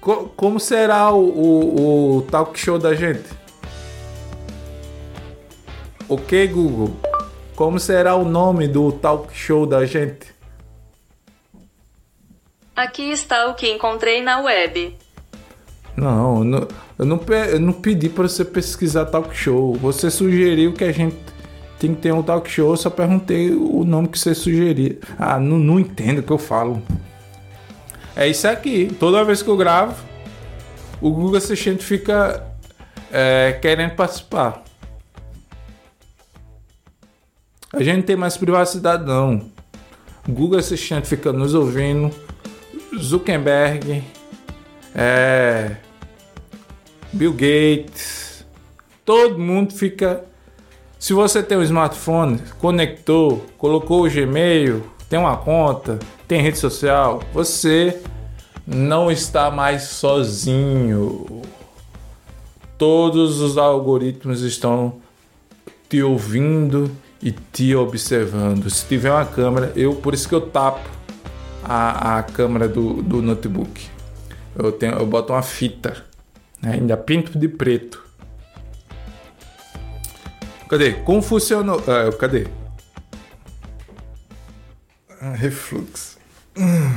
Co- 0.07 0.31
como 0.37 0.61
será 0.61 1.11
o, 1.11 1.19
o, 1.19 2.17
o 2.19 2.23
talk 2.23 2.57
show 2.57 2.79
da 2.79 2.95
gente? 2.95 3.25
Ok, 6.09 6.47
Google. 6.47 6.95
Como 7.57 7.81
será 7.81 8.15
o 8.15 8.25
nome 8.25 8.69
do 8.69 8.93
talk 8.93 9.37
show 9.37 9.67
da 9.67 9.85
gente? 9.85 10.33
Aqui 12.77 13.11
está 13.11 13.49
o 13.49 13.55
que 13.57 13.69
encontrei 13.69 14.23
na 14.23 14.39
web. 14.43 14.97
Não, 15.97 16.39
eu 16.39 16.45
não, 16.45 16.69
eu 17.01 17.05
não, 17.05 17.21
eu 17.51 17.59
não 17.61 17.73
pedi 17.73 18.09
para 18.09 18.29
você 18.29 18.45
pesquisar 18.45 19.07
talk 19.07 19.35
show. 19.37 19.75
Você 19.75 20.09
sugeriu 20.09 20.73
que 20.73 20.85
a 20.85 20.93
gente 20.93 21.17
tem 21.81 21.93
que 21.93 22.03
ter 22.03 22.15
um 22.15 22.23
talk 22.23 22.49
show. 22.49 22.71
Eu 22.71 22.77
só 22.77 22.91
perguntei 22.91 23.51
o 23.51 23.83
nome 23.83 24.07
que 24.07 24.21
você 24.21 24.37
sugeria. 24.37 25.01
Ah, 25.19 25.41
não, 25.41 25.59
não 25.59 25.81
entendo 25.81 26.21
o 26.21 26.23
que 26.23 26.31
eu 26.33 26.39
falo. 26.39 26.81
É 28.17 28.27
isso 28.27 28.49
aqui. 28.49 28.91
Toda 28.99 29.23
vez 29.25 29.43
que 29.43 29.49
eu 29.49 29.57
gravo, 29.57 30.03
o 31.03 31.11
Google 31.11 31.37
Assistente 31.37 31.85
fica 31.85 32.47
é, 33.13 33.59
querendo 33.61 33.95
participar. 33.95 34.65
A 37.73 37.83
gente 37.83 38.05
tem 38.07 38.17
mais 38.17 38.39
privacidade, 38.39 39.05
não. 39.05 39.51
O 40.27 40.33
Google 40.33 40.59
Assistente 40.59 41.07
fica 41.07 41.31
nos 41.31 41.53
ouvindo. 41.53 42.11
Zuckerberg. 42.99 44.03
É. 44.95 45.77
Bill 47.13 47.33
Gates. 47.33 48.47
Todo 49.05 49.39
mundo 49.39 49.75
fica. 49.75 50.25
Se 50.99 51.13
você 51.13 51.43
tem 51.43 51.59
um 51.59 51.63
smartphone, 51.63 52.41
conectou, 52.59 53.45
colocou 53.59 54.07
o 54.07 54.11
Gmail, 54.11 54.83
tem 55.09 55.19
uma 55.19 55.37
conta, 55.37 55.99
tem 56.27 56.41
rede 56.41 56.59
social, 56.59 57.23
você 57.33 58.01
não 58.67 59.11
está 59.11 59.51
mais 59.51 59.83
sozinho. 59.85 61.43
Todos 62.77 63.41
os 63.41 63.57
algoritmos 63.57 64.43
estão 64.43 64.97
te 65.89 66.03
ouvindo 66.03 66.91
e 67.23 67.31
te 67.31 67.75
observando. 67.75 68.69
Se 68.69 68.85
tiver 68.87 69.11
uma 69.11 69.25
câmera, 69.25 69.73
eu 69.77 69.95
por 69.95 70.13
isso 70.13 70.29
que 70.29 70.35
eu 70.35 70.41
tapo 70.41 70.89
a, 71.65 72.19
a 72.19 72.23
câmera 72.23 72.69
do, 72.69 73.03
do 73.03 73.23
notebook. 73.23 73.89
Eu, 74.59 74.73
tenho, 74.73 74.95
eu 74.95 75.07
boto 75.07 75.33
uma 75.33 75.43
fita, 75.43 76.05
né? 76.61 76.73
ainda 76.75 76.97
pinto 76.97 77.39
de 77.39 77.49
preto. 77.49 78.05
Cadê? 80.69 80.95
Como 80.95 81.23
funcionou? 81.23 81.83
Ah, 81.87 82.13
cadê? 82.17 82.49
Ah, 85.21 85.33
refluxo. 85.33 86.19
Hum. 86.57 86.97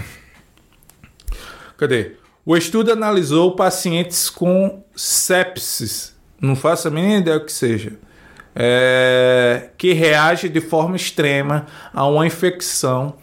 Cadê? 1.77 2.13
O 2.45 2.57
estudo 2.57 2.91
analisou 2.91 3.55
pacientes 3.55 4.29
com 4.29 4.83
sepsis, 4.95 6.15
não 6.41 6.55
faço 6.55 6.87
a 6.87 6.91
mínima 6.91 7.19
ideia 7.19 7.37
o 7.37 7.45
que 7.45 7.51
seja, 7.51 7.93
é, 8.55 9.69
que 9.77 9.93
reage 9.93 10.49
de 10.49 10.59
forma 10.59 10.95
extrema 10.95 11.67
a 11.93 12.05
uma 12.07 12.25
infecção, 12.25 13.13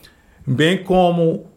bem 0.47 0.83
como 0.83 1.51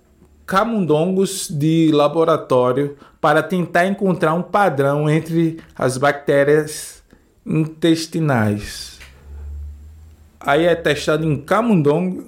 camundongos 0.46 1.48
de 1.48 1.92
laboratório 1.94 2.98
para 3.22 3.44
tentar 3.44 3.86
encontrar 3.86 4.34
um 4.34 4.42
padrão 4.42 5.10
entre 5.10 5.60
as 5.76 5.98
bactérias 5.98 7.04
intestinais. 7.46 8.98
Aí 10.40 10.66
é 10.66 10.74
testado 10.74 11.26
em 11.26 11.38
camundongo, 11.38 12.28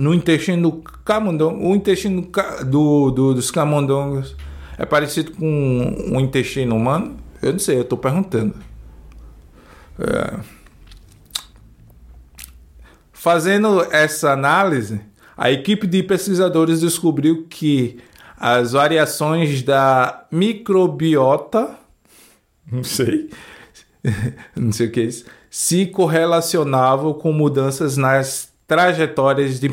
no 0.00 0.14
intestino 0.14 0.70
do 0.70 0.76
camundongo, 1.04 1.62
o 1.68 1.76
intestino 1.76 2.26
do, 2.64 3.10
do- 3.10 3.34
dos 3.34 3.50
camundongos 3.50 4.34
é 4.78 4.86
parecido 4.86 5.32
com 5.32 6.08
o 6.16 6.18
intestino 6.18 6.74
humano? 6.74 7.18
Eu 7.42 7.52
não 7.52 7.58
sei, 7.58 7.76
eu 7.76 7.82
estou 7.82 7.98
perguntando. 7.98 8.54
É. 9.98 10.40
Fazendo 13.12 13.82
essa 13.92 14.32
análise, 14.32 15.02
a 15.36 15.50
equipe 15.50 15.86
de 15.86 16.02
pesquisadores 16.02 16.80
descobriu 16.80 17.46
que 17.50 17.98
as 18.38 18.72
variações 18.72 19.62
da 19.62 20.26
microbiota, 20.32 21.76
não 22.72 22.82
sei, 22.82 23.28
não 24.56 24.72
sei 24.72 24.86
o 24.86 24.90
que 24.90 25.00
é 25.00 25.04
isso, 25.04 25.26
se 25.50 25.84
correlacionavam 25.84 27.12
com 27.12 27.32
mudanças 27.34 27.98
nas 27.98 28.49
trajetórias 28.70 29.58
de, 29.58 29.68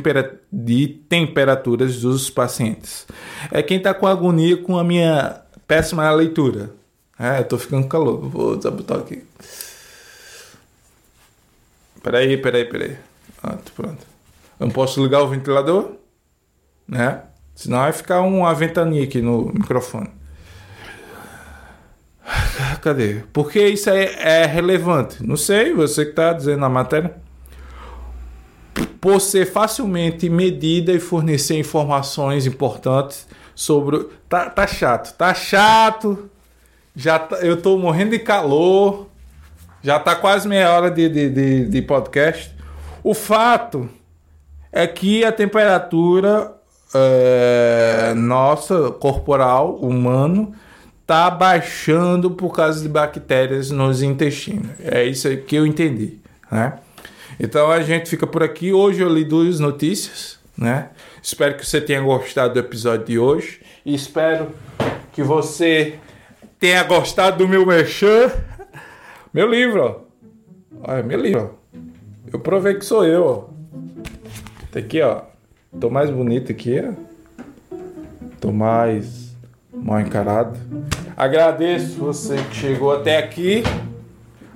de 0.52 0.88
temperaturas 1.08 2.02
dos 2.02 2.32
pacientes. 2.32 3.06
É 3.52 3.62
quem 3.62 3.78
está 3.78 3.94
com 3.94 4.08
agonia 4.08 4.58
com 4.58 4.76
a 4.76 4.84
minha 4.84 5.40
péssima 5.68 6.10
leitura. 6.10 6.72
É, 7.20 7.38
eu 7.38 7.44
tô 7.44 7.60
ficando 7.60 7.88
calor. 7.88 8.28
Vou 8.28 8.56
desabotar 8.56 8.98
aqui. 8.98 9.24
Peraí, 12.02 12.38
peraí, 12.38 12.66
peraí. 12.66 12.98
Pronto, 13.40 13.72
pronto. 13.74 14.08
Eu 14.60 14.66
não 14.66 14.74
posso 14.74 15.04
ligar 15.04 15.22
o 15.22 15.28
ventilador, 15.28 15.92
né? 16.88 17.22
Senão 17.54 17.78
vai 17.78 17.94
ficar 17.94 18.22
uma 18.22 18.52
ventania 18.56 19.04
aqui 19.04 19.22
no 19.22 19.52
microfone. 19.54 20.10
Cadê? 22.82 23.22
Porque 23.32 23.64
isso 23.64 23.92
é, 23.92 24.42
é 24.42 24.46
relevante? 24.48 25.24
Não 25.24 25.38
sei, 25.38 25.72
você 25.72 26.04
que 26.04 26.12
está 26.12 26.34
dizendo 26.34 26.62
na 26.62 26.70
matéria. 26.70 27.27
Por 29.00 29.20
ser 29.20 29.46
facilmente 29.46 30.30
medida 30.30 30.92
e 30.92 31.00
fornecer 31.00 31.58
informações 31.58 32.46
importantes 32.46 33.28
sobre. 33.54 34.08
Tá, 34.28 34.50
tá 34.50 34.66
chato, 34.68 35.14
tá 35.16 35.34
chato. 35.34 36.30
Já 36.96 37.20
tá- 37.20 37.38
eu 37.38 37.62
tô 37.62 37.78
morrendo 37.78 38.12
de 38.12 38.20
calor. 38.20 39.08
Já 39.84 40.00
tá 40.00 40.16
quase 40.16 40.48
meia 40.48 40.72
hora 40.72 40.90
de, 40.90 41.08
de, 41.08 41.30
de, 41.30 41.66
de 41.66 41.82
podcast. 41.82 42.54
O 43.04 43.14
fato 43.14 43.88
é 44.72 44.86
que 44.88 45.24
a 45.24 45.32
temperatura 45.32 46.54
é, 46.94 48.14
nossa, 48.16 48.92
corporal, 48.92 49.76
humano, 49.76 50.54
tá 51.06 51.30
baixando 51.30 52.32
por 52.32 52.54
causa 52.54 52.82
de 52.82 52.90
bactérias 52.90 53.72
nos 53.72 54.02
intestinos. 54.02 54.72
É 54.84 55.04
isso 55.06 55.36
que 55.38 55.56
eu 55.56 55.66
entendi, 55.66 56.20
né? 56.52 56.74
Então 57.40 57.70
a 57.70 57.82
gente 57.82 58.10
fica 58.10 58.26
por 58.26 58.42
aqui. 58.42 58.74
Hoje 58.74 59.02
eu 59.02 59.10
li 59.10 59.24
duas 59.24 59.60
notícias, 59.60 60.40
né? 60.58 60.90
Espero 61.22 61.56
que 61.56 61.66
você 61.66 61.80
tenha 61.80 62.02
gostado 62.02 62.54
do 62.54 62.60
episódio 62.60 63.06
de 63.06 63.20
hoje 63.20 63.62
e 63.86 63.94
espero 63.94 64.50
que 65.14 65.22
você 65.22 66.00
tenha 66.60 66.84
gostado 66.84 67.38
do 67.38 67.48
meu 67.48 67.66
merchan. 67.66 68.32
Meu 69.32 69.48
livro, 69.48 69.84
ó. 69.84 70.00
Olha, 70.84 71.04
meu 71.04 71.20
livro. 71.20 71.60
Eu 72.32 72.40
provei 72.40 72.74
que 72.76 72.86
sou 72.86 73.06
eu, 73.06 73.24
ó. 73.24 73.58
Tá 74.72 74.80
aqui, 74.80 75.02
ó. 75.02 75.22
Tô 75.80 75.90
mais 75.90 76.10
bonito 76.10 76.52
aqui, 76.52 76.82
ó. 76.82 77.78
Tô 78.42 78.52
mais 78.52 79.36
mal 79.72 80.00
encarado. 80.00 80.60
Agradeço 81.16 82.00
você 82.00 82.36
que 82.50 82.56
chegou 82.56 82.92
até 82.92 83.18
aqui. 83.18 83.64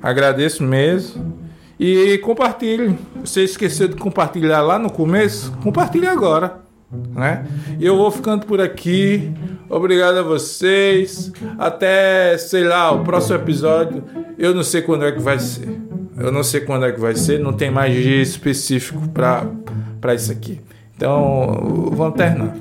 Agradeço 0.01 0.63
mesmo. 0.63 1.40
E 1.83 2.19
compartilhe. 2.19 2.95
Você 3.25 3.43
esqueceu 3.43 3.87
de 3.87 3.95
compartilhar 3.95 4.61
lá 4.61 4.77
no 4.77 4.91
começo? 4.91 5.51
Compartilhe 5.63 6.05
agora. 6.05 6.59
Né? 6.91 7.43
Eu 7.79 7.97
vou 7.97 8.11
ficando 8.11 8.45
por 8.45 8.61
aqui. 8.61 9.33
Obrigado 9.67 10.19
a 10.19 10.21
vocês. 10.21 11.31
Até, 11.57 12.37
sei 12.37 12.65
lá, 12.65 12.91
o 12.91 13.03
próximo 13.03 13.37
episódio. 13.37 14.03
Eu 14.37 14.53
não 14.53 14.61
sei 14.61 14.83
quando 14.83 15.05
é 15.05 15.11
que 15.11 15.19
vai 15.19 15.39
ser. 15.39 15.75
Eu 16.15 16.31
não 16.31 16.43
sei 16.43 16.61
quando 16.61 16.85
é 16.85 16.91
que 16.91 16.99
vai 16.99 17.15
ser. 17.15 17.39
Não 17.39 17.51
tem 17.51 17.71
mais 17.71 17.91
dia 17.91 18.21
específico 18.21 19.01
para 19.09 20.13
isso 20.13 20.31
aqui. 20.31 20.61
Então, 20.95 21.89
vamos 21.93 22.15
terminar. 22.15 22.57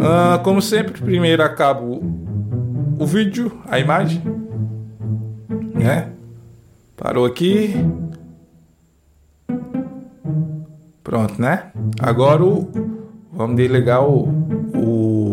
Ah, 0.00 0.40
como 0.42 0.62
sempre, 0.62 0.98
primeiro 0.98 1.42
acabo 1.42 2.02
o 2.98 3.04
vídeo, 3.04 3.52
a 3.68 3.78
imagem. 3.78 4.22
Né? 5.74 6.08
Parou 6.96 7.26
aqui. 7.26 7.74
Pronto, 11.02 11.40
né? 11.40 11.72
Agora 12.00 12.44
o, 12.44 12.70
vamos 13.32 13.56
desligar 13.56 14.04
o, 14.04 14.28
o 14.74 15.30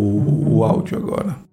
o 0.58 0.64
áudio 0.64 0.98
agora. 0.98 1.47